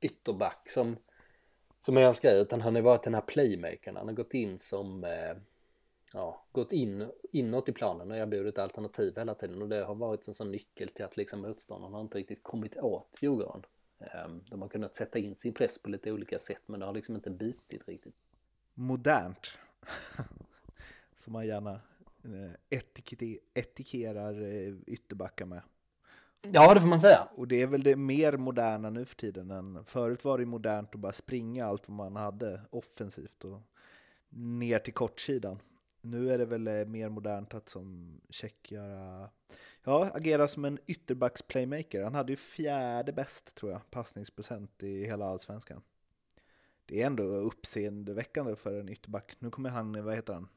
ytterback 0.00 0.68
som, 0.70 0.96
som 1.80 1.96
hans 1.96 2.20
grej 2.20 2.40
utan 2.40 2.60
han 2.60 2.74
har 2.74 2.82
varit 2.82 3.02
den 3.02 3.14
här 3.14 3.20
playmakern. 3.20 3.96
Han 3.96 4.06
har 4.06 4.14
gått 4.14 4.34
in 4.34 4.58
som, 4.58 5.04
eh, 5.04 5.36
ja, 6.12 6.44
gått 6.52 6.72
in 6.72 7.10
inåt 7.32 7.68
i 7.68 7.72
planen 7.72 8.10
och 8.10 8.16
erbjudit 8.16 8.58
alternativ 8.58 9.12
hela 9.16 9.34
tiden 9.34 9.62
och 9.62 9.68
det 9.68 9.84
har 9.84 9.94
varit 9.94 10.28
en 10.28 10.34
sån 10.34 10.52
nyckel 10.52 10.88
till 10.88 11.04
att 11.04 11.16
liksom 11.16 11.40
motståndarna 11.40 12.00
inte 12.00 12.18
riktigt 12.18 12.42
kommit 12.42 12.76
åt 12.76 13.18
Djurgården. 13.20 13.62
Eh, 13.98 14.28
de 14.50 14.62
har 14.62 14.68
kunnat 14.68 14.94
sätta 14.94 15.18
in 15.18 15.34
sin 15.34 15.54
press 15.54 15.78
på 15.78 15.90
lite 15.90 16.12
olika 16.12 16.38
sätt 16.38 16.62
men 16.66 16.80
det 16.80 16.86
har 16.86 16.92
liksom 16.92 17.16
inte 17.16 17.30
bitit 17.30 17.88
riktigt. 17.88 18.14
Modernt. 18.74 19.52
Som 21.16 21.32
man 21.32 21.46
gärna 21.46 21.80
eh, 22.24 22.82
etikerar 23.54 24.42
eh, 24.42 24.74
ytterbackar 24.86 25.46
med. 25.46 25.62
Ja, 26.52 26.74
det 26.74 26.80
får 26.80 26.88
man 26.88 27.00
säga. 27.00 27.28
Och 27.34 27.48
det 27.48 27.62
är 27.62 27.66
väl 27.66 27.82
det 27.82 27.96
mer 27.96 28.36
moderna 28.36 28.90
nu 28.90 29.04
för 29.04 29.16
tiden 29.16 29.50
än 29.50 29.84
förut 29.84 30.24
var 30.24 30.38
det 30.38 30.46
modernt 30.46 30.94
att 30.94 31.00
bara 31.00 31.12
springa 31.12 31.66
allt 31.66 31.88
vad 31.88 31.96
man 31.96 32.16
hade 32.16 32.60
offensivt 32.70 33.44
och 33.44 33.60
ner 34.28 34.78
till 34.78 34.94
kortsidan. 34.94 35.58
Nu 36.10 36.32
är 36.32 36.38
det 36.38 36.46
väl 36.46 36.66
eh, 36.66 36.84
mer 36.84 37.08
modernt 37.08 37.54
att 37.54 37.68
som 37.68 38.20
check 38.30 38.72
göra, 38.72 39.30
ja, 39.84 40.10
agera 40.14 40.48
som 40.48 40.64
en 40.64 40.78
ytterbacks 40.86 41.42
playmaker. 41.42 42.02
Han 42.02 42.14
hade 42.14 42.32
ju 42.32 42.36
fjärde 42.36 43.12
bäst 43.12 43.54
tror 43.54 43.72
jag, 43.72 43.90
passningsprocent 43.90 44.82
i 44.82 45.04
hela 45.04 45.26
allsvenskan. 45.26 45.82
Det 46.86 47.02
är 47.02 47.06
ändå 47.06 47.22
uppseendeväckande 47.22 48.56
för 48.56 48.80
en 48.80 48.88
ytterback. 48.88 49.36
Nu 49.38 49.50
kommer 49.50 49.70
han, 49.70 50.04
vad 50.04 50.14
heter 50.14 50.34
han, 50.34 50.48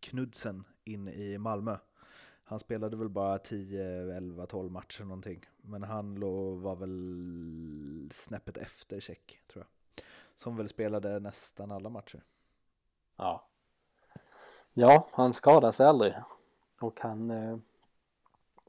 Knudsen 0.00 0.64
in 0.84 1.08
i 1.08 1.38
Malmö. 1.38 1.76
Han 2.44 2.58
spelade 2.58 2.96
väl 2.96 3.08
bara 3.08 3.38
10, 3.38 4.16
11, 4.16 4.46
12 4.46 4.72
matcher 4.72 5.04
någonting. 5.04 5.44
Men 5.56 5.82
han 5.82 6.20
var 6.62 6.76
väl 6.76 8.10
snäppet 8.14 8.56
efter 8.56 9.00
check, 9.00 9.40
tror 9.46 9.64
jag. 9.64 10.04
Som 10.36 10.56
väl 10.56 10.68
spelade 10.68 11.20
nästan 11.20 11.70
alla 11.70 11.88
matcher. 11.88 12.24
Ja. 13.16 13.48
Ja, 14.74 15.08
han 15.12 15.32
skadar 15.32 15.72
sig 15.72 15.86
aldrig. 15.86 16.14
Och 16.80 17.00
han 17.00 17.30
eh, 17.30 17.56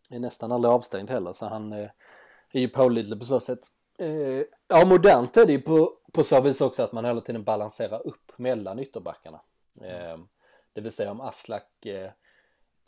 är 0.10 0.20
nästan 0.20 0.52
aldrig 0.52 0.74
avstängd 0.74 1.10
heller. 1.10 1.34
Så 1.34 1.46
han 1.46 1.74
eh, 1.74 1.89
är 2.52 2.60
ju 2.60 2.70
pålitlig 2.70 3.20
på 3.20 3.26
så 3.26 3.39
sätt. 3.39 3.60
Eh, 3.98 4.44
ja, 4.68 4.86
modernt 4.86 5.38
är 5.38 5.46
det 5.46 5.52
ju 5.52 5.62
på, 5.62 5.98
på 6.12 6.24
så 6.24 6.41
vis 6.41 6.62
också 6.62 6.84
att 6.84 6.91
man 6.91 7.06
hela 7.06 7.22
tiden 7.22 7.44
balanserar 7.44 8.08
upp 8.08 8.32
mellan 8.38 8.80
ytterbackarna. 8.80 9.41
Eh, 9.82 10.18
det 10.74 10.82
vill 10.82 10.91
säga 10.91 11.12
om 11.12 11.22
Aslak 11.22 11.86
eh, 11.86 12.12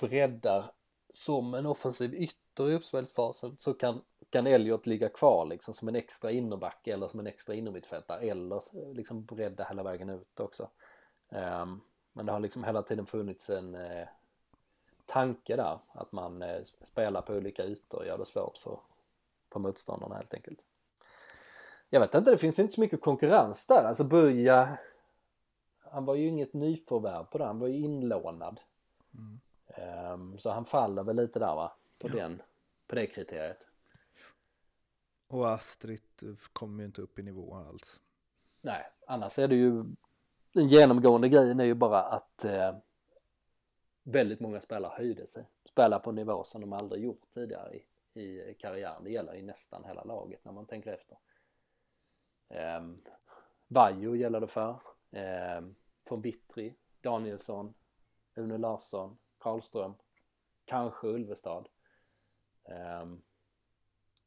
breddar 0.02 0.72
som 1.14 1.54
en 1.54 1.66
offensiv 1.66 2.14
ytter 2.14 2.70
i 2.70 2.74
uppspelsfasen 2.74 3.58
så 3.58 3.74
kan, 3.74 4.02
kan 4.30 4.48
Elliot 4.48 4.88
ligga 4.88 5.10
kvar 5.10 5.46
liksom 5.46 5.74
som 5.74 5.88
en 5.88 5.96
extra 5.96 6.32
innerback 6.32 6.88
eller 6.88 7.08
som 7.08 7.20
en 7.20 7.28
extra 7.28 7.56
innermittfältare 7.56 8.22
eller 8.22 8.56
eh, 8.56 8.94
liksom 8.94 9.26
bredda 9.26 9.64
hela 9.64 9.84
vägen 9.84 10.10
ut 10.10 10.40
också. 10.40 10.70
Um, 11.30 11.82
men 12.18 12.26
det 12.26 12.32
har 12.32 12.40
liksom 12.40 12.64
hela 12.64 12.84
tiden 12.84 13.06
funnits 13.06 13.50
en 13.50 13.76
eh, 13.76 14.08
tanke 15.06 15.56
där 15.56 15.80
att 15.92 16.12
man 16.12 16.42
eh, 16.42 16.64
spelar 16.64 17.22
på 17.22 17.34
olika 17.34 17.66
ytor 17.66 18.00
och 18.00 18.06
gör 18.06 18.18
det 18.18 18.26
svårt 18.26 18.58
för, 18.58 18.80
för 19.52 19.60
motståndarna 19.60 20.16
helt 20.16 20.34
enkelt. 20.34 20.66
Jag 21.90 22.00
vet 22.00 22.16
inte, 22.16 22.32
det 22.32 22.38
finns 22.38 22.60
inte 22.60 22.74
så 22.74 22.82
mycket 22.82 23.02
konkurrens 23.02 23.68
där. 23.68 23.84
Alltså 23.84 24.04
Buja, 24.04 24.78
han 25.80 26.06
var 26.06 26.16
ju 26.16 26.28
inget 26.28 26.54
nyförvärv 26.54 27.24
på 27.24 27.38
det, 27.38 27.46
han 27.46 27.60
var 27.60 27.68
ju 27.68 27.78
inlånad. 27.78 28.60
Mm. 29.14 29.40
Um, 30.14 30.40
så 30.40 30.50
han 30.50 30.66
faller 30.66 31.04
väl 31.04 31.16
lite 31.16 31.40
där 31.40 31.56
va, 31.56 31.72
på, 32.00 32.08
den, 32.08 32.42
på 32.88 32.96
det 32.96 33.08
kriteriet. 33.08 33.68
Och 35.28 35.52
Astrid 35.52 36.02
kommer 36.54 36.80
ju 36.80 36.86
inte 36.86 37.02
upp 37.02 37.20
i 37.20 37.24
nivå 37.24 37.56
alls. 37.56 38.02
Nej, 38.62 38.86
annars 39.08 39.40
är 39.40 39.48
det 39.48 39.56
ju 39.56 39.86
den 40.52 40.68
genomgående 40.68 41.30
grejen 41.30 41.60
är 41.60 41.66
ju 41.66 41.74
bara 41.74 42.02
att 42.02 42.46
eh, 42.46 42.76
väldigt 44.04 44.40
många 44.40 44.62
spelare 44.62 44.94
höjde 44.98 45.28
sig. 45.28 45.50
Spelar 45.66 46.00
på 46.00 46.10
en 46.10 46.16
nivå 46.16 46.44
som 46.44 46.62
de 46.62 46.74
aldrig 46.74 47.04
gjort 47.04 47.30
tidigare 47.34 47.80
i, 48.14 48.20
i 48.22 48.56
karriären. 48.60 49.04
Det 49.04 49.10
gäller 49.10 49.36
i 49.36 49.42
nästan 49.42 49.86
hela 49.86 50.04
laget 50.04 50.46
när 50.46 50.52
man 50.52 50.66
tänker 50.66 50.94
efter. 50.94 51.18
Eh, 52.50 52.82
Vajo 53.68 54.16
gäller 54.16 54.40
det 54.40 54.48
för. 54.48 54.80
Eh, 55.12 55.62
von 56.10 56.22
Wittry, 56.22 56.74
Danielsson, 57.02 57.74
Uno 58.36 58.58
Larsson, 58.58 59.18
Karlström, 59.38 59.94
kanske 60.66 61.08
Ulvestad. 61.08 61.68
Eh, 62.64 63.06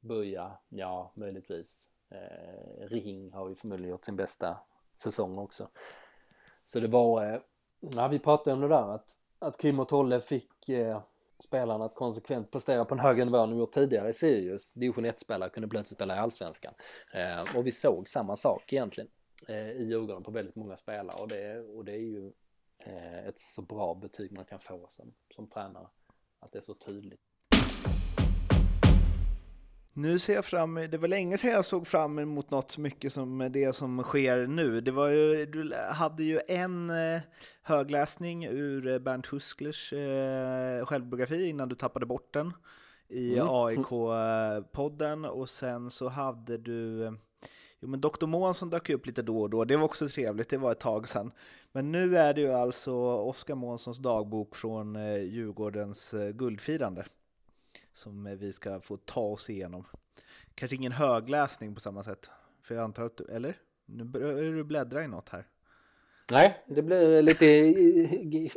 Buja, 0.00 0.59
ja 0.68 1.12
möjligtvis. 1.14 1.90
Eh, 2.09 2.87
Ring 2.87 3.33
har 3.33 3.48
ju 3.48 3.54
förmodligen 3.54 3.90
gjort 3.90 4.04
sin 4.04 4.16
bästa 4.16 4.59
säsong 4.94 5.38
också. 5.38 5.68
Så 6.72 6.80
det 6.80 6.88
var, 6.88 7.33
eh, 7.33 7.40
ja 7.78 8.09
vi 8.09 8.18
pratade 8.18 8.54
om 8.54 8.61
det 8.61 8.68
där 8.68 8.94
att, 8.94 9.16
att 9.38 9.61
Kim 9.61 9.80
och 9.80 9.88
Tolle 9.88 10.20
fick 10.20 10.68
eh, 10.68 11.02
spelarna 11.38 11.85
att 11.85 11.94
konsekvent 11.94 12.50
prestera 12.50 12.85
på 12.85 12.94
en 12.94 13.00
högre 13.00 13.24
nivå 13.24 13.38
än 13.38 13.50
de 13.50 13.59
gjort 13.59 13.72
tidigare 13.72 14.09
i 14.09 14.12
Sirius. 14.12 14.72
Division 14.72 15.06
1-spelare 15.06 15.50
kunde 15.50 15.68
plötsligt 15.68 15.98
spela 15.98 16.16
i 16.16 16.18
Allsvenskan. 16.18 16.74
Eh, 17.14 17.56
och 17.56 17.66
vi 17.66 17.72
såg 17.72 18.09
samma 18.09 18.37
sak 18.37 18.72
egentligen 18.72 19.11
eh, 19.48 19.70
i 19.70 19.85
Djurgården 19.85 20.22
på 20.22 20.30
väldigt 20.30 20.56
många 20.56 20.76
spelare 20.76 21.22
och 21.22 21.28
det, 21.28 21.61
och 21.61 21.85
det 21.85 21.92
är 21.92 21.98
ju 21.98 22.33
eh, 22.78 23.26
ett 23.26 23.38
så 23.38 23.62
bra 23.62 23.94
betyg 23.94 24.33
man 24.33 24.44
kan 24.44 24.61
få 24.61 24.87
som, 24.88 25.14
som 25.35 25.46
tränare. 25.46 25.87
Att 26.40 26.52
det 26.52 26.59
är 26.59 26.62
så 26.62 26.74
tydligt. 26.74 27.30
Nu 29.92 30.18
ser 30.18 30.35
jag 30.35 30.44
fram 30.44 30.74
det 30.74 30.98
var 30.98 31.09
länge 31.09 31.38
sedan 31.38 31.50
jag 31.50 31.64
såg 31.64 31.87
fram 31.87 32.18
emot 32.18 32.50
något 32.50 32.70
så 32.70 32.81
mycket 32.81 33.12
som 33.12 33.48
det 33.50 33.76
som 33.76 34.03
sker 34.03 34.46
nu. 34.46 34.81
Det 34.81 34.90
var 34.90 35.09
ju, 35.09 35.46
du 35.46 35.74
hade 35.90 36.22
ju 36.22 36.40
en 36.48 36.90
eh, 36.90 37.20
högläsning 37.62 38.44
ur 38.44 38.87
eh, 38.88 38.98
Bernt 38.98 39.26
Husklers 39.26 39.92
eh, 39.92 40.87
självbiografi 40.87 41.48
innan 41.48 41.68
du 41.68 41.74
tappade 41.74 42.07
bort 42.07 42.35
den 42.35 42.53
i 43.09 43.35
Mm. 43.38 43.48
AIK-podden 43.48 45.24
och 45.24 45.48
sen 45.48 45.90
så 45.90 46.09
hade 46.09 46.59
du 46.59 47.12
Jo 47.83 47.88
men 47.88 48.00
Dr. 48.00 48.26
Månsson 48.26 48.70
dök 48.70 48.90
upp 48.90 49.07
lite 49.07 49.22
då 49.22 49.40
och 49.40 49.50
då, 49.50 49.64
det 49.64 49.76
var 49.76 49.85
också 49.85 50.09
trevligt, 50.09 50.48
det 50.48 50.59
var 50.59 50.72
ett 50.72 50.81
tag 50.81 51.09
sedan. 51.09 51.33
Men 51.72 51.92
nu 51.92 52.16
är 52.16 52.35
det 52.35 52.40
ju 52.40 52.53
alltså 52.53 52.92
Oskar 53.03 53.55
Månssons 53.55 53.98
dagbok 53.98 54.57
från 54.57 54.94
Djurgårdens 55.24 56.14
guldfirande 56.35 57.05
som 57.92 58.26
eh, 58.26 58.35
vi 58.35 58.53
ska 58.53 58.81
få 58.81 58.96
ta 58.96 59.20
oss 59.20 59.50
igenom. 59.50 59.85
Kanske 60.55 60.76
ingen 60.76 60.92
högläsning 60.92 61.74
på 61.74 61.81
samma 61.81 62.05
sätt, 62.05 62.31
för 62.62 62.74
jag 62.74 62.85
antar 62.85 63.05
att 63.05 63.16
du, 63.16 63.24
eller? 63.24 63.57
Nu 63.87 64.05
börjar 64.05 64.53
du 64.53 64.64
bläddra 64.64 65.05
i 65.05 65.09
något 65.09 65.29
här. 65.29 65.46
Nej, 66.33 66.64
det 66.66 66.83
blir 66.83 67.22
lite 67.22 67.74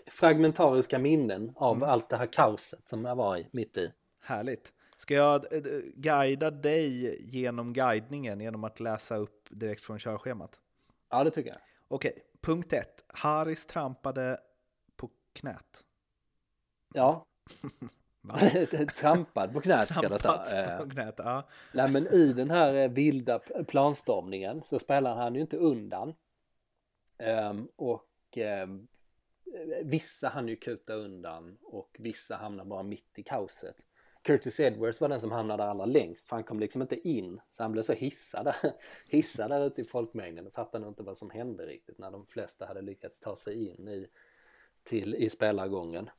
fragmentariska 0.08 1.00
minnen 1.00 1.52
av 1.56 1.78
Mm. 1.78 1.90
allt 1.90 2.10
det 2.10 2.18
här 2.18 2.26
kaoset 2.34 2.90
som 2.90 3.06
jag 3.06 3.16
var 3.16 3.38
i, 3.38 3.48
mitt 3.52 3.78
i. 3.78 3.92
Härligt. 4.20 4.74
Ska 4.98 5.14
jag 5.14 5.54
eh, 5.54 5.62
guida 5.96 6.52
dig 6.52 7.18
genom 7.30 7.74
guidningen 7.74 8.40
genom 8.42 8.64
att 8.64 8.80
läsa 8.80 9.16
upp 9.16 9.48
direkt 9.50 9.84
från 9.84 10.00
körschemat? 10.00 10.60
Ja, 11.10 11.24
det 11.24 11.32
tycker 11.32 11.50
jag. 11.50 11.60
Okej, 11.88 12.24
punkt 12.42 12.74
ett. 12.74 13.04
Haris 13.08 13.66
trampade 13.66 14.38
på 14.96 15.10
knät. 15.34 15.84
Ja, 16.94 17.26
Trampad 18.96 19.54
på 19.54 19.62
knät 19.62 19.94
ska 19.94 20.10
det 20.10 20.20
stå. 20.20 20.38
På 20.38 20.56
Eh, 20.56 20.90
knät, 20.90 21.16
ja. 21.18 21.48
Nej 21.74 21.92
men 21.92 22.08
i 22.08 22.34
den 22.34 22.52
här 22.52 22.74
eh, 22.74 22.90
vilda 22.90 23.40
planstormningen 23.68 24.64
så 24.64 24.80
spelar 24.80 25.16
han 25.16 25.36
ju 25.36 25.42
inte 25.42 25.58
undan. 25.58 26.14
Ehm, 27.18 27.68
och 27.76 28.38
ehm, 28.38 28.88
vissa 29.84 30.30
hann 30.30 30.48
ju 30.48 30.56
kuta 30.56 30.94
undan 30.94 31.58
och 31.64 31.96
vissa 32.00 32.36
hamnar 32.36 32.66
bara 32.66 32.84
mitt 32.84 33.20
i 33.20 33.24
kaoset. 33.24 33.76
Curtis 34.24 34.60
Edwards 34.60 35.02
var 35.02 35.10
den 35.10 35.20
som 35.20 35.32
hamnade 35.32 35.64
allra 35.64 35.86
längst 35.86 36.30
för 36.30 36.36
han 36.36 36.44
kom 36.44 36.60
liksom 36.60 36.82
inte 36.82 37.08
in 37.10 37.42
så 37.52 37.64
han 37.64 37.72
blev 37.72 37.84
så 37.84 37.94
hissad, 37.94 38.54
hissad 39.08 39.52
där 39.52 39.66
ute 39.68 39.82
i 39.82 39.86
folkmängden 39.86 40.48
och 40.48 40.54
fattade 40.54 40.88
inte 40.88 41.04
vad 41.04 41.18
som 41.18 41.30
hände 41.30 41.66
riktigt 41.66 41.98
när 41.98 42.12
de 42.12 42.26
flesta 42.26 42.66
hade 42.66 42.82
lyckats 42.82 43.20
ta 43.20 43.36
sig 43.36 43.68
in 43.68 43.88
i, 43.88 44.08
till, 44.84 45.16
i 45.16 45.30
spelargången. 45.30 46.10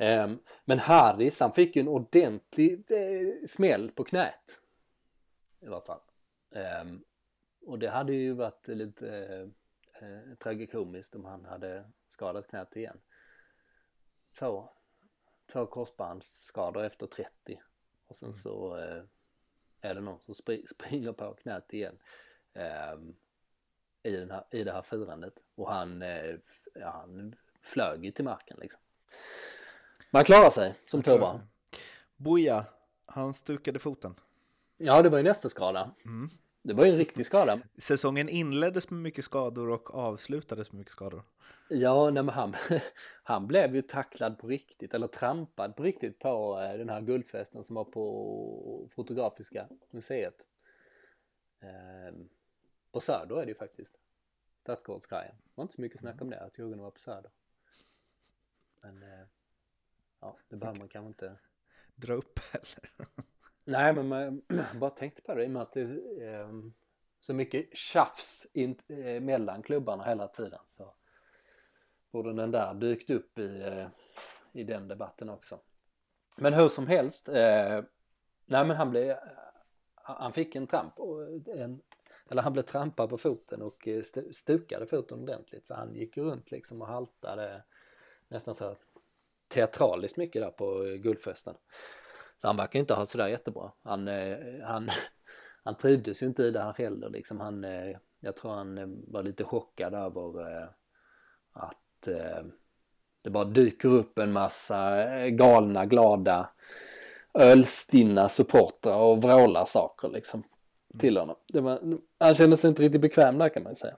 Ehm, 0.00 0.38
men 0.64 0.78
Harris 0.78 1.40
han 1.40 1.52
fick 1.52 1.76
ju 1.76 1.80
en 1.80 1.88
ordentlig 1.88 2.90
eh, 2.90 3.46
smäll 3.48 3.90
på 3.90 4.04
knät. 4.04 4.60
I 5.60 5.66
alla 5.66 5.80
fall. 5.80 6.00
Ehm, 6.54 7.04
och 7.66 7.78
det 7.78 7.90
hade 7.90 8.12
ju 8.12 8.32
varit 8.32 8.68
lite 8.68 9.16
eh, 9.18 10.08
eh, 10.08 10.34
tragikomiskt 10.38 11.14
om 11.14 11.24
han 11.24 11.44
hade 11.44 11.84
skadat 12.08 12.48
knät 12.48 12.76
igen. 12.76 13.00
Två, 14.38 14.68
två 15.52 15.66
korsbandsskador 15.66 16.84
efter 16.84 17.06
30 17.06 17.62
och 18.06 18.16
sen 18.16 18.34
så 18.34 18.76
eh, 18.76 19.02
är 19.80 19.94
det 19.94 20.00
någon 20.00 20.20
som 20.20 20.34
spri- 20.34 20.66
springer 20.74 21.12
på 21.12 21.34
knät 21.34 21.72
igen. 21.72 21.98
ehm, 22.54 23.16
i, 24.02 24.10
den 24.16 24.30
här, 24.30 24.44
I 24.50 24.64
det 24.64 24.72
här 24.72 24.82
firandet 24.82 25.34
och 25.54 25.72
han, 25.72 26.04
ja, 26.74 26.90
han 26.90 27.34
flög 27.62 28.04
ju 28.04 28.10
till 28.10 28.24
marken 28.24 28.58
liksom. 28.60 28.82
Man 30.10 30.24
klarar 30.24 30.50
sig 30.50 30.74
som 30.86 31.02
tur 31.02 31.18
var. 31.18 31.40
Boja, 32.16 32.64
han 33.06 33.34
stukade 33.34 33.78
foten. 33.78 34.14
Ja, 34.76 35.02
det 35.02 35.08
var 35.08 35.18
ju 35.18 35.24
nästa 35.24 35.48
skada. 35.48 35.90
Mm. 36.04 36.30
Det 36.62 36.74
var 36.74 36.84
ju 36.84 36.90
en 36.90 36.98
riktig 36.98 37.26
skada. 37.26 37.60
Säsongen 37.78 38.28
inleddes 38.28 38.90
med 38.90 39.00
mycket 39.00 39.24
skador 39.24 39.68
och 39.68 39.94
avslutades 39.94 40.72
med 40.72 40.78
mycket 40.78 40.92
skador. 40.92 41.22
Ja, 41.68 42.10
nej, 42.10 42.22
men 42.22 42.34
han, 42.34 42.54
han 43.22 43.46
blev 43.46 43.74
ju 43.74 43.82
tacklad 43.82 44.38
på 44.38 44.46
riktigt, 44.46 44.94
eller 44.94 45.06
trampad 45.06 45.76
på 45.76 45.82
riktigt 45.82 46.18
på 46.18 46.60
eh, 46.60 46.78
den 46.78 46.88
här 46.88 47.00
guldfesten 47.00 47.64
som 47.64 47.76
var 47.76 47.84
på 47.84 48.88
Fotografiska 48.94 49.68
museet. 49.90 50.46
Ehm, 51.60 52.28
på 52.92 53.00
Söder 53.00 53.36
är 53.36 53.46
det 53.46 53.52
ju 53.52 53.58
faktiskt. 53.58 53.94
Stadsgårdskajen. 54.60 55.34
Det 55.44 55.50
var 55.54 55.62
inte 55.62 55.74
så 55.74 55.80
mycket 55.80 56.00
snack 56.00 56.22
om 56.22 56.30
det, 56.30 56.40
att 56.40 56.58
Djurgården 56.58 56.82
var 56.82 56.90
på 56.90 57.00
Söder. 57.00 57.30
Men 58.82 59.02
eh, 59.02 59.26
ja, 60.20 60.36
det 60.48 60.56
behöver 60.56 60.78
man 60.78 60.88
kanske 60.88 61.08
inte 61.08 61.38
Dra 62.00 62.14
upp 62.14 62.38
heller. 62.38 62.90
Nej, 63.64 63.94
men 63.94 64.08
man 64.08 64.42
bara 64.80 64.90
tänkte 64.90 65.22
på 65.22 65.34
det 65.34 65.44
i 65.44 65.46
och 65.46 65.50
med 65.50 65.62
att 65.62 65.72
det 65.72 65.80
är 65.80 66.40
eh, 66.40 66.48
så 67.18 67.34
mycket 67.34 67.76
tjafs 67.76 68.46
in, 68.52 68.78
eh, 68.88 69.20
mellan 69.20 69.62
klubbarna 69.62 70.04
hela 70.04 70.28
tiden 70.28 70.60
så 70.66 70.94
borde 72.10 72.32
den 72.32 72.50
där 72.50 72.74
dykt 72.74 73.10
upp 73.10 73.38
i, 73.38 73.62
eh, 73.62 73.86
i 74.52 74.64
den 74.64 74.88
debatten 74.88 75.28
också. 75.28 75.60
Men 76.40 76.54
hur 76.54 76.68
som 76.68 76.86
helst, 76.86 77.28
eh, 77.28 77.82
nej 78.46 78.64
men 78.64 78.70
han 78.70 78.90
blev, 78.90 79.16
han 79.94 80.32
fick 80.32 80.54
en 80.54 80.66
tramp, 80.66 80.94
en, 81.46 81.82
eller 82.30 82.42
han 82.42 82.52
blev 82.52 82.62
trampad 82.62 83.10
på 83.10 83.18
foten 83.18 83.62
och 83.62 83.88
eh, 83.88 84.00
stu- 84.00 84.32
stukade 84.32 84.86
foten 84.86 85.20
ordentligt 85.20 85.66
så 85.66 85.74
han 85.74 85.94
gick 85.94 86.16
runt 86.16 86.50
liksom 86.50 86.82
och 86.82 86.88
haltade 86.88 87.64
nästan 88.28 88.54
så 88.54 88.64
här 88.64 88.76
teatraliskt 89.50 90.16
mycket 90.16 90.42
där 90.42 90.50
på 90.50 90.96
guldfesten. 91.02 91.54
Så 92.38 92.46
han 92.46 92.56
verkar 92.56 92.80
inte 92.80 92.94
ha 92.94 93.06
sådär 93.06 93.28
jättebra. 93.28 93.72
Han, 93.82 94.08
eh, 94.08 94.36
han, 94.64 94.90
han 95.64 95.76
trivdes 95.76 96.22
ju 96.22 96.26
inte 96.26 96.42
i 96.42 96.50
det 96.50 96.60
här 96.60 96.72
heller 96.72 97.08
liksom. 97.08 97.40
Han, 97.40 97.64
eh, 97.64 97.96
jag 98.20 98.36
tror 98.36 98.52
han 98.52 98.78
eh, 98.78 98.86
var 99.06 99.22
lite 99.22 99.44
chockad 99.44 99.94
över 99.94 100.62
att 101.52 102.08
det 103.22 103.30
bara 103.30 103.44
dyker 103.44 103.88
upp 103.88 104.18
en 104.18 104.32
massa 104.32 105.06
galna, 105.28 105.86
glada, 105.86 106.50
ölstinna 107.34 108.28
supportrar 108.28 108.96
och 108.96 109.22
vrålar 109.22 109.64
saker 109.64 110.08
liksom 110.08 110.42
till 110.98 111.16
honom. 111.16 111.36
Det 111.48 111.60
var, 111.60 111.80
han 112.18 112.34
kände 112.34 112.56
sig 112.56 112.68
inte 112.68 112.82
riktigt 112.82 113.00
bekväm 113.00 113.38
där 113.38 113.48
kan 113.48 113.62
man 113.62 113.74
säga. 113.74 113.96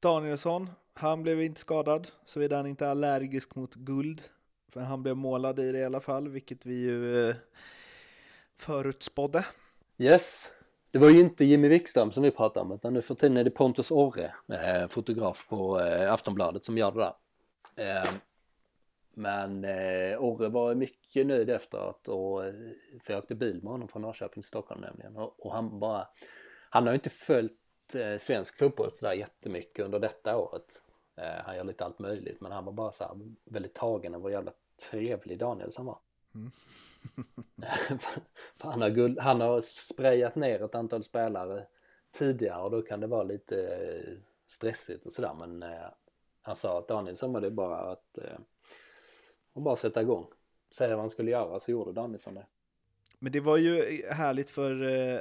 Danielsson, 0.00 0.70
han 0.94 1.22
blev 1.22 1.42
inte 1.42 1.60
skadad, 1.60 2.08
såvida 2.24 2.56
han 2.56 2.66
inte 2.66 2.84
är 2.84 2.88
allergisk 2.88 3.54
mot 3.54 3.74
guld. 3.74 4.22
För 4.68 4.80
han 4.80 5.02
blev 5.02 5.16
målad 5.16 5.60
i 5.60 5.72
det 5.72 5.78
i 5.78 5.84
alla 5.84 6.00
fall, 6.00 6.28
vilket 6.28 6.66
vi 6.66 6.74
ju 6.74 7.28
eh, 7.28 7.36
förutspådde. 8.56 9.46
Yes. 9.98 10.50
Det 10.90 10.98
var 10.98 11.10
ju 11.10 11.20
inte 11.20 11.44
Jimmy 11.44 11.68
Wikström 11.68 12.12
som 12.12 12.22
vi 12.22 12.30
pratade 12.30 12.66
om 12.66 12.72
utan 12.72 12.94
nu 12.94 13.02
för 13.02 13.14
tiden 13.14 13.36
är 13.36 13.44
det 13.44 13.50
Pontus 13.50 13.90
Orre, 13.90 14.34
eh, 14.48 14.88
fotograf 14.88 15.48
på 15.48 15.80
eh, 15.80 16.12
Aftonbladet 16.12 16.64
som 16.64 16.78
gör 16.78 16.92
det 16.92 16.98
där. 16.98 17.14
Ehm, 17.76 18.14
men 19.14 19.64
eh, 19.64 20.18
Orre 20.18 20.48
var 20.48 20.74
mycket 20.74 21.26
nöjd 21.26 21.50
efteråt 21.50 22.08
och 22.08 22.44
eh, 22.44 22.54
för 23.02 23.12
jag 23.12 23.18
åkte 23.18 23.34
bil 23.34 23.60
med 23.62 23.72
honom 23.72 23.88
från 23.88 24.02
Norrköping 24.02 24.42
till 24.42 24.48
Stockholm 24.48 24.80
nämligen 24.80 25.16
och, 25.16 25.46
och 25.46 25.52
han 25.52 25.78
bara 25.78 26.08
han 26.70 26.82
har 26.82 26.92
ju 26.92 26.94
inte 26.94 27.10
följt 27.10 27.61
eh, 27.94 28.18
svensk 28.18 28.56
fotboll 28.56 28.90
sådär 28.90 29.12
jättemycket 29.12 29.84
under 29.84 29.98
detta 29.98 30.36
året. 30.36 30.82
Eh, 31.16 31.44
han 31.44 31.56
gör 31.56 31.64
lite 31.64 31.84
allt 31.84 31.98
möjligt 31.98 32.40
men 32.40 32.52
han 32.52 32.64
var 32.64 32.72
bara 32.72 32.92
så 32.92 33.04
här 33.04 33.16
väldigt 33.44 33.74
tagen 33.74 34.14
av 34.14 34.22
hur 34.22 34.30
jävla 34.30 34.52
trevlig 34.90 35.38
Daniel 35.38 35.72
som 35.72 35.86
var. 35.86 35.98
han, 38.58 38.82
har 38.82 38.90
guld, 38.90 39.18
han 39.18 39.40
har 39.40 39.60
sprayat 39.60 40.34
ner 40.34 40.62
ett 40.62 40.74
antal 40.74 41.02
spelare 41.02 41.66
tidigare 42.10 42.62
och 42.62 42.70
då 42.70 42.82
kan 42.82 43.00
det 43.00 43.06
vara 43.06 43.22
lite 43.22 43.66
eh, 43.66 44.14
stressigt 44.46 45.06
och 45.06 45.12
sådär 45.12 45.34
men 45.34 45.62
eh, 45.62 45.88
han 46.42 46.56
sa 46.56 46.78
att 46.78 46.88
Danielsson 46.88 47.32
var 47.32 47.40
det 47.40 47.50
bara 47.50 47.76
att 47.76 48.18
eh, 48.18 48.38
bara 49.54 49.76
sätta 49.76 50.02
igång. 50.02 50.26
Säga 50.70 50.90
vad 50.90 50.98
han 50.98 51.10
skulle 51.10 51.30
göra 51.30 51.60
så 51.60 51.70
gjorde 51.70 51.92
Danielsson 51.92 52.34
det. 52.34 52.46
Men 53.18 53.32
det 53.32 53.40
var 53.40 53.56
ju 53.56 54.06
härligt 54.10 54.50
för 54.50 54.82
eh, 54.82 55.20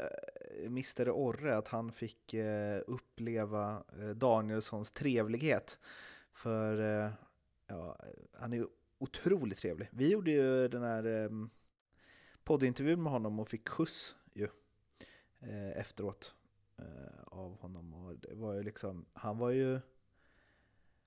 Mr 0.66 1.10
Orre 1.10 1.58
att 1.58 1.68
han 1.68 1.92
fick 1.92 2.34
eh, 2.34 2.82
uppleva 2.88 3.84
eh, 4.00 4.10
Danielssons 4.10 4.92
trevlighet. 4.92 5.80
För 6.34 7.04
eh, 7.06 7.12
ja, 7.68 7.98
han 8.34 8.54
är 8.54 8.58
ju 8.58 8.68
otroligt 8.98 9.60
trevlig. 9.60 9.90
Vi 9.92 10.12
gjorde 10.12 10.32
ju 10.32 10.68
den 10.68 10.84
här 10.84 11.04
ehm, 11.04 11.50
poddintervjun 12.44 13.04
med 13.04 13.12
honom 13.12 13.40
och 13.40 13.50
fick 13.50 13.70
skjuts 13.70 14.16
ju 14.34 14.48
efteråt 15.76 16.36
av 17.26 17.58
honom. 17.60 17.94
Och 17.94 18.16
det 18.16 18.36
var 18.36 18.54
ju 18.54 18.64
liksom, 18.64 19.06
han 19.14 19.38
var 19.38 19.50
ju 19.50 19.80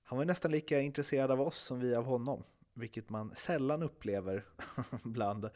han 0.03 0.17
var 0.17 0.25
nästan 0.25 0.51
lika 0.51 0.79
intresserad 0.79 1.31
av 1.31 1.41
oss 1.41 1.57
som 1.57 1.79
vi 1.79 1.95
av 1.95 2.05
honom. 2.05 2.43
Vilket 2.73 3.09
man 3.09 3.35
sällan 3.35 3.83
upplever 3.83 4.45
bland 5.03 5.49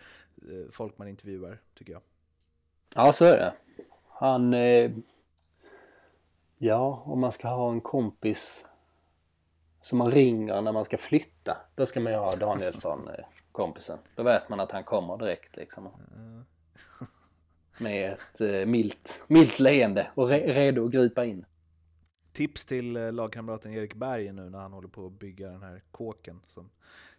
folk 0.72 0.98
man 0.98 1.08
intervjuar, 1.08 1.62
tycker 1.74 1.94
jag. 1.94 2.02
Ja 2.96 3.14
så 3.14 3.26
är 3.26 3.38
det. 3.38 3.54
Han 4.08 4.54
eh, 4.54 4.92
Ja 6.58 7.04
om 7.06 7.20
man 7.20 7.32
ska 7.32 7.48
ha 7.48 7.72
en 7.72 7.82
kompis 7.82 8.66
som 9.82 9.98
man 9.98 10.12
ringer 10.12 10.62
när 10.62 10.72
man 10.72 10.86
ska 10.86 10.98
flytta. 10.98 11.58
Då 11.76 11.86
ska 11.86 12.00
man 12.00 12.14
ju 12.14 12.20
ha 12.20 12.36
Danielsson 12.36 13.08
eh, 13.08 13.26
kompisen. 13.52 13.98
Då 14.16 14.24
vet 14.24 14.50
man 14.50 14.60
att 14.60 14.72
han 14.72 14.84
kommer 14.84 15.18
direkt 15.18 15.56
liksom. 15.58 15.90
Med 17.78 18.12
ett 18.14 18.42
eh, 18.42 18.66
milt, 18.66 19.24
milt 19.28 19.60
leende 19.60 20.08
och 20.16 20.28
re 20.30 20.54
redo 20.54 20.86
att 20.86 20.92
gripa 20.92 21.26
in. 21.26 21.46
Tips 22.34 22.66
till 22.66 22.96
eh, 22.98 23.12
lagkamraten 23.12 23.74
Erik 23.74 23.94
Berg 23.94 24.32
nu 24.32 24.50
när 24.50 24.60
han 24.60 24.74
håller 24.74 24.88
på 24.88 25.06
att 25.06 25.12
bygga 25.20 25.50
den 25.50 25.64
här 25.64 25.82
kåken 25.92 26.42
som 26.48 26.70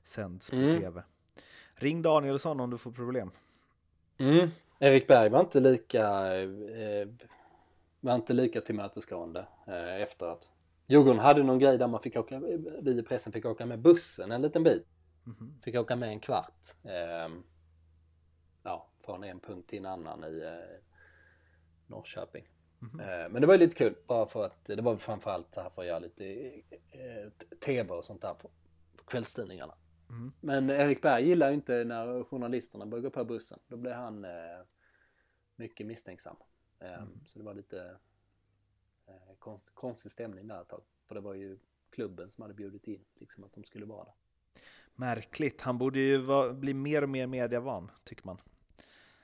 sänds 0.05 0.51
på 0.51 0.57
Mm. 0.57 0.81
tv. 0.81 1.03
Ring 1.75 2.03
Danielsson 2.03 2.61
om 2.61 2.71
du 2.71 2.79
får 2.79 2.93
problem. 2.93 3.31
Mm. 4.19 4.51
Erik 4.83 5.07
Berg 5.07 5.29
var 5.29 5.41
inte 5.41 5.61
lika 5.61 6.35
eh, 6.37 7.09
var 8.01 8.15
inte 8.15 8.33
lika 8.33 8.61
tillmötesgående 8.61 9.47
eh, 9.67 10.03
efter 10.03 10.27
att 10.27 10.49
Djurgården 10.87 11.19
hade 11.19 11.43
någon 11.43 11.59
grej 11.59 11.79
där 11.79 11.87
man 11.87 12.01
fick 12.01 12.17
åka, 12.17 12.41
vi 12.83 12.99
i 12.99 13.03
pressen 13.03 13.33
fick 13.33 13.45
åka 13.45 13.67
med 13.67 13.79
bussen 13.79 14.33
en 14.33 14.43
liten 14.43 14.63
bit. 14.63 14.87
Mhm. 15.25 15.61
Fick 15.63 15.75
åka 15.75 15.97
med 15.97 16.09
en 16.09 16.21
kvart. 16.21 16.67
Eh, 16.85 17.35
ja, 18.63 18.87
från 19.05 19.25
en 19.25 19.41
punkt 19.41 19.71
till 19.71 19.79
en 19.79 19.87
annan 19.87 20.25
i 20.25 20.43
eh, 20.45 20.79
Norrköping. 21.87 22.49
Mhm. 22.79 23.01
Eh, 23.01 23.29
men 23.29 23.41
det 23.41 23.47
var 23.47 23.55
ju 23.55 23.61
lite 23.61 23.77
kul 23.77 23.95
bara 24.07 24.27
för 24.27 24.45
att 24.45 24.65
det 24.65 24.83
var 24.83 24.97
framförallt 24.97 25.55
så 25.55 25.61
här 25.61 25.71
för 25.71 25.83
att 25.83 25.89
göra 25.89 25.99
lite 25.99 26.25
eh, 26.91 27.31
tv 27.67 27.95
och 27.95 28.05
sånt 28.05 28.23
där 28.23 28.35
för 28.35 28.51
kvällstidningarna. 29.05 29.75
Mm. 30.11 30.33
Men 30.41 30.71
Erik 30.71 31.03
Berg 31.03 31.29
gillar 31.29 31.49
ju 31.49 31.55
inte 31.55 31.85
när 31.85 32.25
journalisterna 32.25 32.87
börjar 32.87 33.03
gå 33.03 33.11
på 33.11 33.25
bussen. 33.25 33.59
Då 33.69 33.77
blir 33.77 33.93
han 33.93 34.25
eh, 34.25 34.61
mycket 35.57 35.87
misstänksam. 35.87 36.37
Eh, 36.79 37.05
Så 37.27 37.39
det 37.39 37.45
var 37.45 37.55
lite 37.55 37.99
eh, 39.07 39.35
konst, 39.39 39.71
konstig 39.75 40.13
stämning 40.13 40.49
där 40.49 40.63
ett 40.63 40.69
tag. 40.69 40.83
För 41.07 41.15
det 41.15 41.21
var 41.21 41.35
ju 41.35 41.59
klubben 41.91 42.31
som 42.31 42.43
hade 42.43 42.55
bjudit 42.55 42.89
in 42.89 43.05
liksom 43.15 43.45
att 43.45 43.53
de 43.53 43.65
skulle 43.65 43.87
vara 43.87 44.05
där. 44.05 44.15
Märkligt. 44.95 45.61
Han 45.61 45.79
borde 45.79 45.99
ju 46.01 46.19
vara, 46.19 46.53
bli 46.53 46.75
mer 46.75 47.03
och 47.03 47.09
mer 47.09 47.27
medievan, 47.27 47.91
tycker 48.05 48.27
man. 48.27 48.41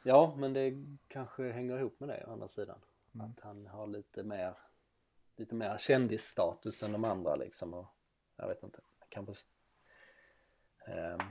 Ja, 0.03 0.35
men 0.37 0.53
det 0.53 0.75
kanske 1.09 1.53
hänger 1.53 1.79
ihop 1.79 2.01
med 2.01 2.09
det 2.09 2.25
å 2.27 2.33
andra 2.33 2.49
sidan. 2.49 2.79
Mm. 3.14 3.27
Att 3.27 3.40
han 3.40 3.66
har 3.66 3.87
lite 3.87 4.22
mer, 4.22 4.55
lite 5.37 5.55
mer 5.55 5.79
kändisstatus 5.79 6.83
än 6.83 6.92
de 6.92 7.05
andra 7.05 7.37
liksom. 7.37 7.75
Och 7.75 7.87
jag 8.37 8.49
vet 8.49 8.62
inte, 8.62 8.81
kanske 9.09 9.35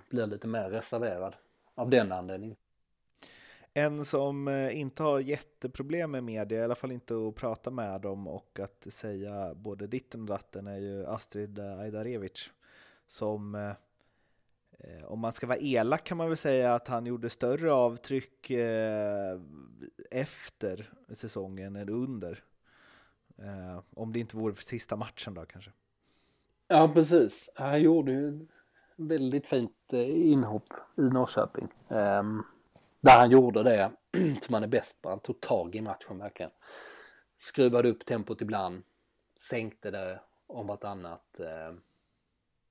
blir 0.09 0.27
lite 0.27 0.47
mer 0.47 0.69
reserverad 0.69 1.35
av 1.75 1.89
den 1.89 2.11
anledningen. 2.11 2.57
En 3.77 4.05
som 4.05 4.47
eh, 4.47 4.79
inte 4.79 5.03
har 5.03 5.19
jätteproblem 5.19 6.11
med 6.11 6.23
media, 6.23 6.59
i 6.59 6.63
alla 6.63 6.75
fall 6.75 6.91
inte 6.91 7.27
att 7.27 7.35
prata 7.35 7.71
med 7.71 8.01
dem 8.01 8.27
och 8.27 8.59
att 8.59 8.87
säga 8.93 9.53
både 9.55 9.87
ditten 9.87 10.21
och 10.21 10.27
datten, 10.27 10.67
är 10.67 10.77
ju 10.77 11.05
Astrid 11.05 11.59
Ajdarevic. 11.59 12.49
Som, 13.07 13.55
eh, 13.55 13.71
eh, 14.79 15.05
om 15.05 15.19
man 15.19 15.33
ska 15.33 15.47
vara 15.47 15.57
elak 15.57 16.03
kan 16.03 16.17
man 16.17 16.27
väl 16.27 16.37
säga 16.37 16.75
att 16.75 16.87
han 16.87 17.05
gjorde 17.05 17.29
större 17.29 17.73
avtryck 17.73 18.51
efter 20.11 20.93
säsongen 21.13 21.75
än 21.75 21.89
under. 21.89 22.43
Om 23.89 24.13
det 24.13 24.19
inte 24.19 24.37
vore 24.37 24.55
för 24.55 24.63
sista 24.63 24.95
matchen 24.95 25.33
då 25.33 25.45
kanske. 25.45 25.71
Ja, 26.67 26.91
precis. 26.93 27.49
Han 27.55 27.81
gjorde 27.81 28.11
ju 28.11 28.47
väldigt 28.95 29.47
fint 29.47 29.93
eh, 29.93 30.31
inhopp 30.31 30.69
i 30.97 31.01
Norrköping. 31.01 31.67
Ehm, 31.89 32.43
där 33.01 33.17
han 33.17 33.29
gjorde 33.29 33.63
det 33.63 33.91
som 34.41 34.53
han 34.53 34.63
är 34.63 34.67
bäst 34.67 35.01
på. 35.01 35.09
Han 35.09 35.19
tog 35.19 35.41
tag 35.41 35.75
i 35.75 35.81
matchen 35.81 36.19
verkligen. 36.19 36.51
Skruvade 37.37 37.89
upp 37.89 38.05
tempot 38.05 38.41
ibland. 38.41 38.83
Sänkte 39.49 39.91
det 39.91 40.19
om 40.47 40.67
vartannat. 40.67 41.39
Ehm, 41.39 41.81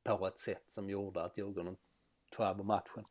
på 0.04 0.26
ett 0.26 0.38
sätt 0.38 0.64
som 0.68 0.90
gjorde 0.90 1.24
att 1.24 1.38
Djurgården 1.38 1.76
tog 2.36 2.46
över 2.46 2.64
matchen. 2.64 3.04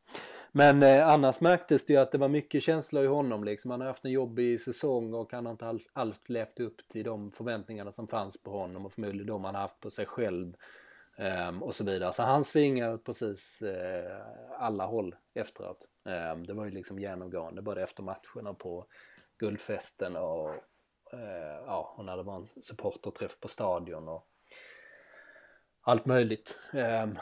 Men 0.51 0.83
eh, 0.83 1.07
annars 1.07 1.41
märktes 1.41 1.85
det 1.85 1.93
ju 1.93 1.99
att 1.99 2.11
det 2.11 2.17
var 2.17 2.27
mycket 2.27 2.63
känslor 2.63 3.03
i 3.03 3.07
honom 3.07 3.43
liksom. 3.43 3.71
Han 3.71 3.81
har 3.81 3.87
haft 3.87 4.05
en 4.05 4.11
jobbig 4.11 4.61
säsong 4.61 5.13
och 5.13 5.31
han 5.31 5.45
har 5.45 5.51
inte 5.51 5.79
alls 5.93 6.17
levt 6.25 6.59
upp 6.59 6.87
till 6.87 7.03
de 7.03 7.31
förväntningarna 7.31 7.91
som 7.91 8.07
fanns 8.07 8.43
på 8.43 8.51
honom 8.51 8.85
och 8.85 8.93
förmodligen 8.93 9.27
de 9.27 9.43
han 9.43 9.55
har 9.55 9.61
haft 9.61 9.79
på 9.79 9.89
sig 9.89 10.05
själv 10.05 10.53
Um, 11.17 11.63
och 11.63 11.75
så 11.75 11.83
vidare. 11.83 12.13
Så 12.13 12.23
han 12.23 12.43
svingar 12.43 12.97
precis 12.97 13.61
uh, 13.61 14.21
alla 14.59 14.85
håll 14.85 15.15
efteråt. 15.33 15.87
Um, 16.03 16.47
det 16.47 16.53
var 16.53 16.65
ju 16.65 16.71
liksom 16.71 16.99
genomgående 16.99 17.61
både 17.61 17.83
efter 17.83 18.03
matchen 18.03 18.47
och 18.47 18.59
på 18.59 18.85
guldfesten 19.37 20.15
och, 20.15 20.49
uh, 21.13 21.63
ja, 21.65 21.93
och 21.97 22.05
när 22.05 22.17
det 22.17 22.23
var 22.23 22.35
en 22.35 22.47
supporterträff 22.47 23.39
på 23.39 23.47
stadion 23.47 24.07
och 24.07 24.27
allt 25.81 26.05
möjligt. 26.05 26.59
Um, 26.73 27.19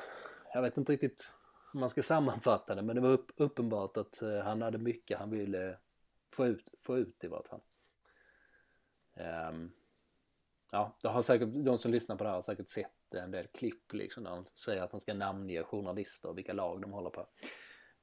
jag 0.54 0.62
vet 0.62 0.78
inte 0.78 0.92
riktigt 0.92 1.34
hur 1.74 1.80
man 1.80 1.90
ska 1.90 2.04
sammanfatta 2.04 2.76
det 2.76 2.82
men 2.82 2.96
det 2.96 3.02
var 3.02 3.10
upp, 3.10 3.32
uppenbart 3.36 3.98
att 3.98 4.20
uh, 4.24 4.40
han 4.40 4.62
hade 4.62 4.78
mycket 4.78 5.20
han 5.20 5.30
ville 5.30 5.78
få 6.34 6.48
ut, 6.48 6.70
få 6.80 6.98
ut 6.98 7.24
i 7.24 7.28
vart 7.28 7.48
fall. 7.48 7.62
ja, 10.72 10.98
det 11.02 11.08
har 11.08 11.22
säkert, 11.22 11.50
de 11.54 11.78
som 11.78 11.92
lyssnar 11.92 12.16
på 12.16 12.24
det 12.24 12.30
här 12.30 12.36
har 12.36 12.42
säkert 12.42 12.70
sett 12.70 13.01
en 13.20 13.32
del 13.32 13.48
klipp 13.48 13.94
liksom 13.94 14.24
där 14.24 14.32
han 14.32 14.46
säger 14.56 14.82
att 14.82 14.92
han 14.92 15.02
ska 15.02 15.14
namnge 15.14 15.64
journalister 15.64 16.30
och 16.30 16.38
vilka 16.38 16.54
lag 16.54 16.82
de 16.82 16.92
håller 16.92 17.10
på. 17.10 17.28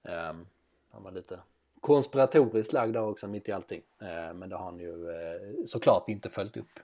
Um, 0.03 0.47
han 0.93 1.03
var 1.03 1.13
lite 1.13 1.41
konspiratoriskt 1.81 2.73
lagd 2.73 2.93
där 2.93 3.03
också 3.03 3.29
mitt 3.29 3.49
i 3.49 3.53
allting. 3.53 3.83
Uh, 4.03 4.35
men 4.35 4.49
det 4.49 4.57
har 4.57 4.65
han 4.65 4.81
ju 4.81 4.93
uh, 4.93 5.65
såklart 5.67 6.09
inte 6.09 6.29
följt 6.29 6.57
upp. 6.57 6.81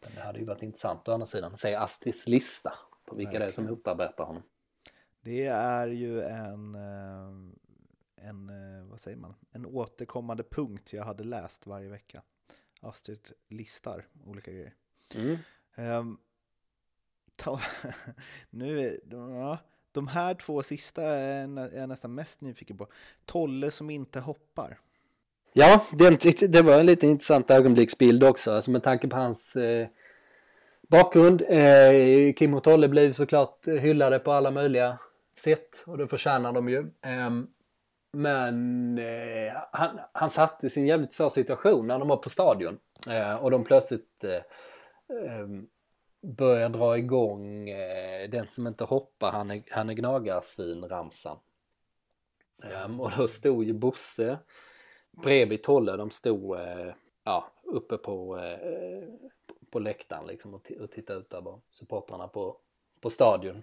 Men 0.00 0.14
det 0.14 0.20
hade 0.20 0.38
ju 0.38 0.44
varit 0.44 0.62
intressant 0.62 1.08
å 1.08 1.12
andra 1.12 1.26
sidan 1.26 1.56
se 1.56 1.74
Astrids 1.74 2.26
lista 2.26 2.72
på 3.04 3.16
vilka 3.16 3.30
Verkligen. 3.30 3.40
det 3.40 3.52
är 3.52 3.54
som 3.54 3.68
upparbetar 3.68 4.24
honom. 4.24 4.42
Det 5.20 5.46
är 5.46 5.86
ju 5.86 6.22
en, 6.22 6.74
eh, 6.74 8.28
en, 8.28 8.50
vad 8.88 9.00
säger 9.00 9.16
man, 9.16 9.34
en 9.50 9.66
återkommande 9.66 10.42
punkt 10.42 10.92
jag 10.92 11.04
hade 11.04 11.24
läst 11.24 11.66
varje 11.66 11.88
vecka. 11.88 12.22
Astrid 12.80 13.32
listar 13.48 14.06
olika 14.24 14.52
grejer. 14.52 14.74
Mm. 15.14 15.38
Um, 15.76 16.20
ta, 17.38 17.60
nu, 18.50 19.00
ja, 19.10 19.58
de 19.92 20.08
här 20.08 20.34
två 20.34 20.62
sista 20.62 21.02
är 21.02 21.76
jag 21.78 21.88
nästan 21.88 22.14
mest 22.14 22.40
nyfiken 22.40 22.76
på. 22.76 22.86
Tolle 23.24 23.70
som 23.70 23.90
inte 23.90 24.20
hoppar. 24.20 24.78
Ja, 25.52 25.86
det, 25.92 26.52
det 26.52 26.62
var 26.62 26.80
en 26.80 26.86
lite 26.86 27.06
intressant 27.06 27.50
ögonblicksbild 27.50 28.24
också, 28.24 28.52
alltså 28.52 28.70
med 28.70 28.82
tanke 28.82 29.08
på 29.08 29.16
hans 29.16 29.56
eh, 29.56 29.88
bakgrund. 30.88 31.42
Eh, 31.48 32.32
Kim 32.36 32.54
och 32.54 32.64
Tolle 32.64 32.88
blev 32.88 33.12
såklart 33.12 33.66
hyllade 33.66 34.18
på 34.18 34.32
alla 34.32 34.50
möjliga 34.50 34.98
sätt 35.36 35.82
och 35.86 35.98
det 35.98 36.08
förtjänar 36.08 36.52
de 36.52 36.68
ju. 36.68 36.78
Eh, 36.78 37.30
men 38.12 38.98
eh, 38.98 39.52
han, 39.72 40.00
han 40.12 40.30
i 40.62 40.70
sin 40.70 40.86
jävligt 40.86 41.12
svår 41.12 41.30
situation 41.30 41.86
när 41.86 41.98
de 41.98 42.08
var 42.08 42.16
på 42.16 42.30
stadion 42.30 42.78
eh, 43.10 43.34
och 43.34 43.50
de 43.50 43.64
plötsligt 43.64 44.24
eh, 44.24 44.40
ehm, 45.26 45.66
börjar 46.36 46.68
dra 46.68 46.98
igång 46.98 47.68
eh, 47.68 48.30
den 48.30 48.46
som 48.46 48.66
inte 48.66 48.84
hoppar, 48.84 49.32
han 49.32 49.50
är, 49.50 49.62
han 49.70 49.90
är 49.90 49.94
gnagarsvin-ramsan. 49.94 51.38
Um, 52.84 53.00
och 53.00 53.10
då 53.16 53.28
stod 53.28 53.64
ju 53.64 53.72
Bosse 53.72 54.38
bredvid 55.10 55.62
Tolle, 55.62 55.96
de 55.96 56.10
stod 56.10 56.58
eh, 56.58 56.94
ja, 57.24 57.52
uppe 57.62 57.96
på, 57.96 58.38
eh, 58.38 59.08
på 59.70 59.78
läktaren 59.78 60.26
liksom 60.26 60.54
och, 60.54 60.72
och 60.80 60.90
tittade 60.90 61.18
ut 61.18 61.30
där 61.30 61.60
supportrarna 61.70 62.28
på, 62.28 62.56
på 63.00 63.10
stadion. 63.10 63.62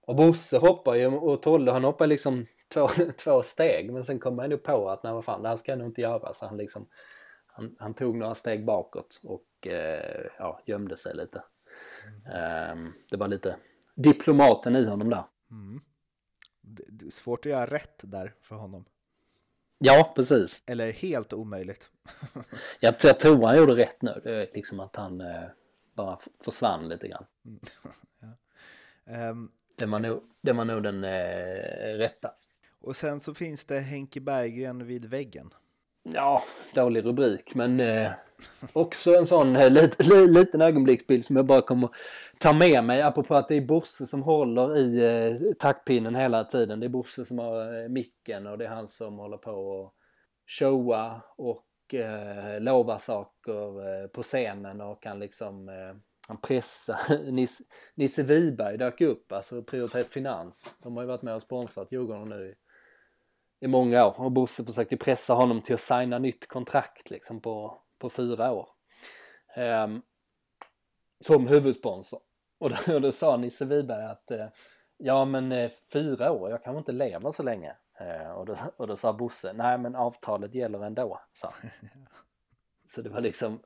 Och 0.00 0.16
Bosse 0.16 0.58
hoppar 0.58 0.94
ju 0.94 1.06
och 1.06 1.42
Tolle 1.42 1.70
han 1.70 1.84
hoppar 1.84 2.06
liksom 2.06 2.46
två, 2.68 2.88
två 3.18 3.42
steg 3.42 3.92
men 3.92 4.04
sen 4.04 4.18
kommer 4.18 4.42
han 4.42 4.50
ju 4.50 4.58
på 4.58 4.90
att 4.90 5.02
nej 5.02 5.12
vad 5.12 5.24
fan 5.24 5.42
det 5.42 5.48
här 5.48 5.56
ska 5.56 5.72
jag 5.72 5.78
nog 5.78 5.88
inte 5.88 6.00
göra 6.00 6.34
så 6.34 6.46
han 6.46 6.56
liksom 6.56 6.86
han, 7.46 7.76
han 7.78 7.94
tog 7.94 8.16
några 8.16 8.34
steg 8.34 8.64
bakåt 8.64 9.20
och 9.24 9.66
eh, 9.66 10.26
ja, 10.38 10.60
gömde 10.64 10.96
sig 10.96 11.16
lite. 11.16 11.42
Mm. 12.24 12.92
Det 13.10 13.16
var 13.16 13.28
lite 13.28 13.56
diplomaten 13.94 14.76
i 14.76 14.86
honom 14.86 15.10
där. 15.10 15.24
Mm. 15.50 15.80
Svårt 17.10 17.46
att 17.46 17.52
göra 17.52 17.66
rätt 17.66 18.00
där 18.02 18.34
för 18.40 18.56
honom. 18.56 18.84
Ja, 19.78 20.12
precis. 20.16 20.62
Eller 20.66 20.92
helt 20.92 21.32
omöjligt. 21.32 21.90
jag, 22.80 22.94
jag 23.02 23.18
tror 23.18 23.46
han 23.46 23.56
gjorde 23.56 23.76
rätt 23.76 24.02
nu. 24.02 24.20
Det 24.24 24.34
är 24.34 24.50
liksom 24.54 24.80
att 24.80 24.96
han 24.96 25.20
eh, 25.20 25.42
bara 25.94 26.18
försvann 26.40 26.88
lite 26.88 27.08
grann. 27.08 27.24
Mm. 27.44 27.60
ja. 29.04 29.30
um, 29.30 29.52
det, 29.76 29.86
var 29.86 29.98
nog, 29.98 30.22
det 30.40 30.52
var 30.52 30.64
nog 30.64 30.82
den 30.82 31.04
eh, 31.04 31.98
rätta. 31.98 32.34
Och 32.80 32.96
sen 32.96 33.20
så 33.20 33.34
finns 33.34 33.64
det 33.64 33.80
Henke 33.80 34.20
Berggren 34.20 34.86
vid 34.86 35.04
väggen. 35.04 35.54
Ja, 36.02 36.42
dålig 36.74 37.04
rubrik 37.04 37.54
men 37.54 37.80
eh, 37.80 38.10
också 38.72 39.14
en 39.14 39.26
sån 39.26 39.56
eh, 39.56 39.70
lit, 39.70 40.06
li, 40.06 40.26
liten 40.26 40.62
ögonblicksbild 40.62 41.24
som 41.24 41.36
jag 41.36 41.46
bara 41.46 41.60
kommer 41.60 41.88
ta 42.38 42.52
med 42.52 42.84
mig 42.84 43.02
apropå 43.02 43.34
att 43.34 43.48
det 43.48 43.56
är 43.56 43.66
Bosse 43.66 44.06
som 44.06 44.22
håller 44.22 44.78
i 44.78 45.04
eh, 45.04 45.52
taktpinnen 45.58 46.14
hela 46.14 46.44
tiden. 46.44 46.80
Det 46.80 46.86
är 46.86 46.88
Bosse 46.88 47.24
som 47.24 47.38
har 47.38 47.82
eh, 47.82 47.88
micken 47.88 48.46
och 48.46 48.58
det 48.58 48.64
är 48.64 48.68
han 48.68 48.88
som 48.88 49.18
håller 49.18 49.36
på 49.36 49.52
och 49.52 49.94
showa 50.46 51.22
och 51.36 51.94
eh, 51.94 52.60
lova 52.60 52.98
saker 52.98 54.02
eh, 54.02 54.06
på 54.06 54.22
scenen 54.22 54.80
och 54.80 55.02
kan 55.02 55.18
liksom 55.18 55.68
eh, 55.68 55.96
han 56.28 56.40
pressar. 56.40 57.30
Nisse, 57.32 57.64
Nisse 57.94 58.22
Wiberg 58.22 58.78
dök 58.78 59.00
upp, 59.00 59.32
alltså 59.32 59.62
Prioritet 59.62 60.12
Finans. 60.12 60.76
De 60.82 60.96
har 60.96 61.02
ju 61.02 61.08
varit 61.08 61.22
med 61.22 61.34
och 61.34 61.42
sponsrat 61.42 61.92
Djurgården 61.92 62.28
nu 62.28 62.54
i 63.60 63.68
många 63.68 64.06
år 64.06 64.20
och 64.20 64.32
Bosse 64.32 64.64
försökte 64.64 64.96
pressa 64.96 65.34
honom 65.34 65.62
till 65.62 65.74
att 65.74 65.80
signa 65.80 66.18
nytt 66.18 66.48
kontrakt 66.48 67.10
liksom 67.10 67.40
på, 67.40 67.78
på 67.98 68.10
fyra 68.10 68.52
år. 68.52 68.68
Um, 69.56 70.02
som 71.20 71.46
huvudsponsor. 71.46 72.20
Och 72.58 72.70
då, 72.70 72.94
och 72.94 73.00
då 73.00 73.12
sa 73.12 73.36
Nisse 73.36 73.64
Wiberg 73.64 74.04
att 74.04 74.30
uh, 74.30 74.46
ja 74.96 75.24
men 75.24 75.52
uh, 75.52 75.70
fyra 75.92 76.32
år, 76.32 76.50
jag 76.50 76.62
kanske 76.62 76.78
inte 76.78 76.92
lever 76.92 77.32
så 77.32 77.42
länge. 77.42 77.76
Uh, 78.00 78.30
och, 78.30 78.46
då, 78.46 78.56
och 78.76 78.86
då 78.86 78.96
sa 78.96 79.12
Bosse, 79.12 79.52
nej 79.52 79.78
men 79.78 79.96
avtalet 79.96 80.54
gäller 80.54 80.84
ändå. 80.84 81.20
Så, 81.32 81.48
så 82.88 83.02
det 83.02 83.08
var 83.08 83.20
liksom, 83.20 83.60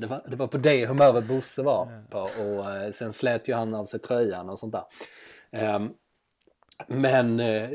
det 0.00 0.06
var, 0.06 0.28
det 0.28 0.36
var 0.36 0.46
på 0.46 0.58
det 0.58 0.86
humöret 0.86 1.28
Bosse 1.28 1.62
var 1.62 2.04
på 2.10 2.18
och 2.20 2.94
sen 2.94 3.12
slet 3.12 3.48
ju 3.48 3.54
han 3.54 3.74
av 3.74 3.86
sig 3.86 4.00
tröjan 4.00 4.50
och 4.50 4.58
sånt 4.58 4.72
där. 4.72 5.74
Um, 5.74 5.94
men 6.88 7.40
eh, 7.40 7.70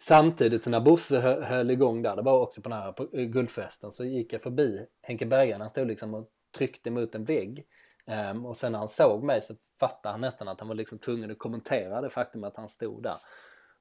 samtidigt 0.00 0.62
så 0.64 0.70
när 0.70 0.80
Bosse 0.80 1.18
hö, 1.18 1.40
höll 1.44 1.70
igång 1.70 2.02
där, 2.02 2.16
det 2.16 2.22
var 2.22 2.40
också 2.40 2.62
på 2.62 2.68
den 2.68 2.78
här 2.78 2.92
på, 2.92 3.08
eh, 3.12 3.24
guldfesten, 3.24 3.92
så 3.92 4.04
gick 4.04 4.32
jag 4.32 4.42
förbi 4.42 4.86
Henke 5.02 5.26
Bergen, 5.26 5.60
han 5.60 5.70
stod 5.70 5.86
liksom 5.86 6.14
och 6.14 6.28
tryckte 6.56 6.90
mot 6.90 7.14
en 7.14 7.24
vägg. 7.24 7.66
Um, 8.06 8.46
och 8.46 8.56
sen 8.56 8.72
när 8.72 8.78
han 8.78 8.88
såg 8.88 9.22
mig 9.22 9.40
så 9.40 9.54
fattade 9.80 10.12
han 10.12 10.20
nästan 10.20 10.48
att 10.48 10.60
han 10.60 10.68
var 10.68 10.74
liksom 10.74 10.98
tvungen 10.98 11.30
att 11.30 11.38
kommentera 11.38 12.00
det 12.00 12.10
faktum 12.10 12.44
att 12.44 12.56
han 12.56 12.68
stod 12.68 13.02
där. 13.02 13.16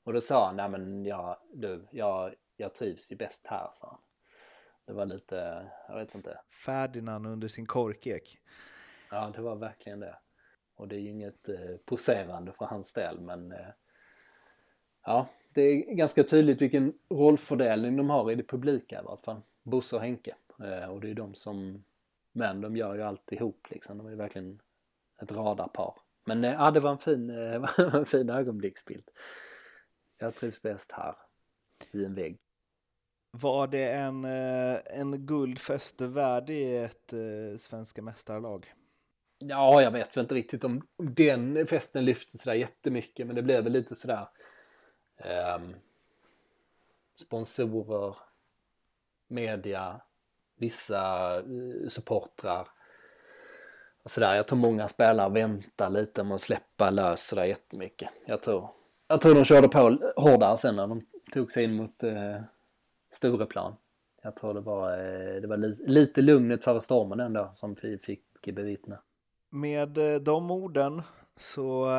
Och 0.04 0.14
då 0.14 0.22
sa 0.22 0.46
han, 0.46 0.56
nej 0.56 0.70
men 0.70 1.06
jag, 1.06 1.38
du, 1.54 1.88
jag, 1.92 2.34
jag 2.58 2.76
trivs 2.76 3.12
ju 3.12 3.16
bäst 3.16 3.48
här, 3.48 3.70
sa 3.74 3.88
han. 3.88 4.00
Det 4.86 4.94
var 4.94 5.06
lite, 5.06 5.72
jag 5.88 5.96
vet 5.96 6.16
inte. 6.16 6.40
Ferdinand 6.66 7.28
under 7.28 7.48
sin 7.48 7.66
korkek. 7.66 8.38
Ja, 9.12 9.32
det 9.36 9.42
var 9.42 9.56
verkligen 9.56 10.00
det. 10.00 10.16
Och 10.76 10.88
det 10.88 10.96
är 10.96 11.00
ju 11.00 11.10
inget 11.10 11.50
eh, 11.50 11.78
poserande 11.86 12.52
för 12.52 12.66
hans 12.66 12.94
del, 12.94 13.22
men 13.22 13.52
eh, 13.52 13.68
ja, 15.10 15.28
det 15.54 15.62
är 15.62 15.96
ganska 15.96 16.24
tydligt 16.24 16.62
vilken 16.62 16.94
rollfördelning 17.10 17.98
de 17.98 18.10
har 18.10 18.32
i 18.32 18.36
det 18.36 18.44
publika 18.44 19.00
i 19.00 19.04
vart 19.04 19.22
fall. 19.22 19.42
Bosse 19.64 19.96
och 19.96 20.02
Henke. 20.02 20.36
Eh, 20.64 20.90
och 20.90 21.02
det 21.02 21.10
är 21.10 21.14
de 21.14 21.36
som, 21.36 21.84
men 22.32 22.62
de 22.62 22.78
gör 22.78 22.96
ju 22.96 23.02
allt 23.02 23.32
ihop 23.32 23.68
liksom. 23.70 23.98
De 23.98 24.08
är 24.08 24.16
verkligen 24.16 24.62
ett 25.22 25.32
radarpar. 25.32 25.94
Men 26.26 26.44
eh, 26.44 26.54
ja, 26.54 26.72
det 26.72 26.80
var 26.80 26.92
en 26.92 26.98
fin, 26.98 27.30
eh, 27.30 27.80
en 27.96 28.06
fin 28.06 28.30
ögonblicksbild. 28.30 29.10
Jag 30.20 30.36
trivs 30.36 30.62
bäst 30.62 30.92
här, 30.92 31.16
vid 31.92 32.06
en 32.06 32.16
vägg. 32.16 32.38
Var 33.32 33.68
det 33.68 33.92
en, 33.92 34.26
en 34.26 35.26
guldfest 35.26 36.02
värdig 36.02 36.84
ett 36.84 37.14
svenska 37.62 38.02
mästarlag? 38.02 38.74
Ja, 39.38 39.82
jag 39.82 39.92
vet 39.92 40.18
väl 40.18 40.24
inte 40.24 40.36
riktigt 40.36 40.64
om 40.64 40.88
den 40.98 41.68
festen 41.68 42.06
lyfte 42.06 42.38
sådär 42.38 42.56
jättemycket, 42.56 43.28
men 43.28 43.36
det 43.36 43.42
blev 43.42 43.64
väl 43.64 43.74
lite 43.74 43.96
sådär 43.96 44.28
eh, 45.20 45.60
sponsorer, 47.16 48.16
media, 49.28 50.02
vissa 50.58 51.36
eh, 51.38 51.90
supportrar 51.90 52.68
och 54.04 54.12
sådär. 54.12 54.36
Jag 54.36 54.48
tror 54.48 54.60
många 54.60 54.88
spelare 54.88 55.30
väntar 55.30 55.90
lite 55.90 56.24
med 56.24 56.36
att 56.36 56.42
släppa 56.42 56.90
lös 56.90 57.28
sådär 57.28 57.46
jättemycket. 57.46 58.10
Jag 58.26 58.42
tror, 58.42 58.70
jag 59.08 59.22
tror 59.22 59.36
de 59.36 59.44
körde 59.44 59.68
på 59.68 59.98
hårdare 60.16 60.58
sen 60.58 60.76
när 60.76 60.88
de 60.88 61.06
tog 61.34 61.52
sig 61.52 61.64
in 61.64 61.74
mot 61.74 62.04
eh, 62.04 62.42
Stureplan. 63.12 63.76
Jag 64.24 64.36
tror 64.36 64.54
det 64.54 64.62
var, 64.62 64.92
eh, 64.92 65.42
det 65.42 65.48
var 65.48 65.58
li 65.58 65.76
lite 65.80 66.22
lugnet 66.22 66.64
före 66.64 66.82
stormen 66.82 67.20
ändå 67.20 67.52
som 67.56 67.76
vi 67.82 67.98
fick 67.98 68.24
bevittna. 68.46 69.00
Med 69.50 69.98
eh, 69.98 70.20
de 70.20 70.52
orden 70.52 71.02
så 71.38 71.92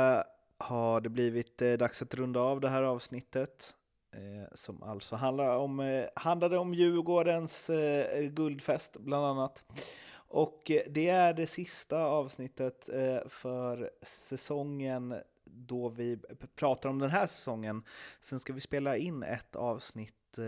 har 0.60 1.00
det 1.00 1.08
blivit 1.08 1.62
eh, 1.62 1.72
dags 1.72 2.02
att 2.02 2.14
runda 2.14 2.40
av 2.40 2.60
det 2.60 2.68
här 2.68 2.82
avsnittet 2.82 3.76
eh, 4.12 4.54
som 4.54 4.82
alltså 4.82 5.16
handlar 5.16 5.56
om, 5.56 5.80
eh, 5.80 6.04
handlade 6.14 6.58
om 6.58 6.74
Djurgårdens 6.74 7.70
eh, 7.70 8.22
guldfest 8.22 8.96
bland 8.96 9.26
annat. 9.26 9.64
Och 10.12 10.62
det 10.86 11.08
är 11.08 11.34
det 11.34 11.46
sista 11.46 11.98
avsnittet 11.98 12.88
för 13.28 13.90
säsongen 14.02 15.14
då 15.44 15.88
vi 15.88 16.18
pratar 16.56 16.88
om 16.88 16.98
den 16.98 17.10
här 17.10 17.26
säsongen. 17.26 17.82
Sen 18.20 18.40
ska 18.40 18.52
vi 18.52 18.60
spela 18.60 18.96
in 18.96 19.22
ett 19.22 19.56
avsnitt 19.56 20.38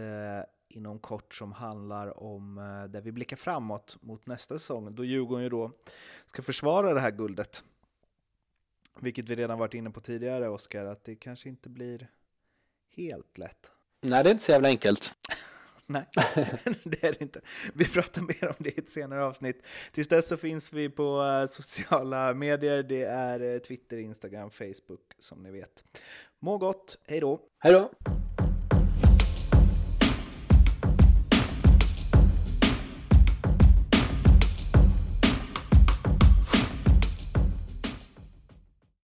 inom 0.76 0.98
kort 0.98 1.34
som 1.34 1.52
handlar 1.52 2.22
om 2.22 2.58
eh, 2.58 2.90
där 2.90 3.00
vi 3.00 3.12
blickar 3.12 3.36
framåt 3.36 3.96
mot 4.00 4.26
nästa 4.26 4.58
säsong, 4.58 4.94
då 4.94 5.04
Djurgården 5.04 5.42
ju 5.44 5.48
då 5.48 5.70
ska 6.26 6.42
försvara 6.42 6.94
det 6.94 7.00
här 7.00 7.10
guldet. 7.10 7.64
Vilket 9.00 9.28
vi 9.28 9.34
redan 9.34 9.58
varit 9.58 9.74
inne 9.74 9.90
på 9.90 10.00
tidigare, 10.00 10.48
Oskar, 10.48 10.84
att 10.84 11.04
det 11.04 11.14
kanske 11.14 11.48
inte 11.48 11.68
blir 11.68 12.08
helt 12.96 13.38
lätt. 13.38 13.70
Nej, 14.00 14.24
det 14.24 14.30
är 14.30 14.32
inte 14.32 14.44
så 14.44 14.52
jävla 14.52 14.68
enkelt. 14.68 15.14
Nej, 15.86 16.06
det 16.84 17.04
är 17.04 17.12
det 17.12 17.20
inte. 17.20 17.40
Vi 17.74 17.84
pratar 17.84 18.22
mer 18.22 18.48
om 18.48 18.54
det 18.58 18.70
i 18.70 18.78
ett 18.78 18.90
senare 18.90 19.24
avsnitt. 19.24 19.62
Tills 19.92 20.08
dess 20.08 20.28
så 20.28 20.36
finns 20.36 20.72
vi 20.72 20.88
på 20.88 21.22
eh, 21.22 21.46
sociala 21.46 22.34
medier. 22.34 22.82
Det 22.82 23.02
är 23.02 23.54
eh, 23.54 23.58
Twitter, 23.58 23.96
Instagram, 23.96 24.50
Facebook 24.50 25.14
som 25.18 25.42
ni 25.42 25.50
vet. 25.50 25.84
Må 26.38 26.58
gott, 26.58 26.98
hej 27.06 27.20
då! 27.20 27.40
Hej 27.58 27.72
då! 27.72 27.90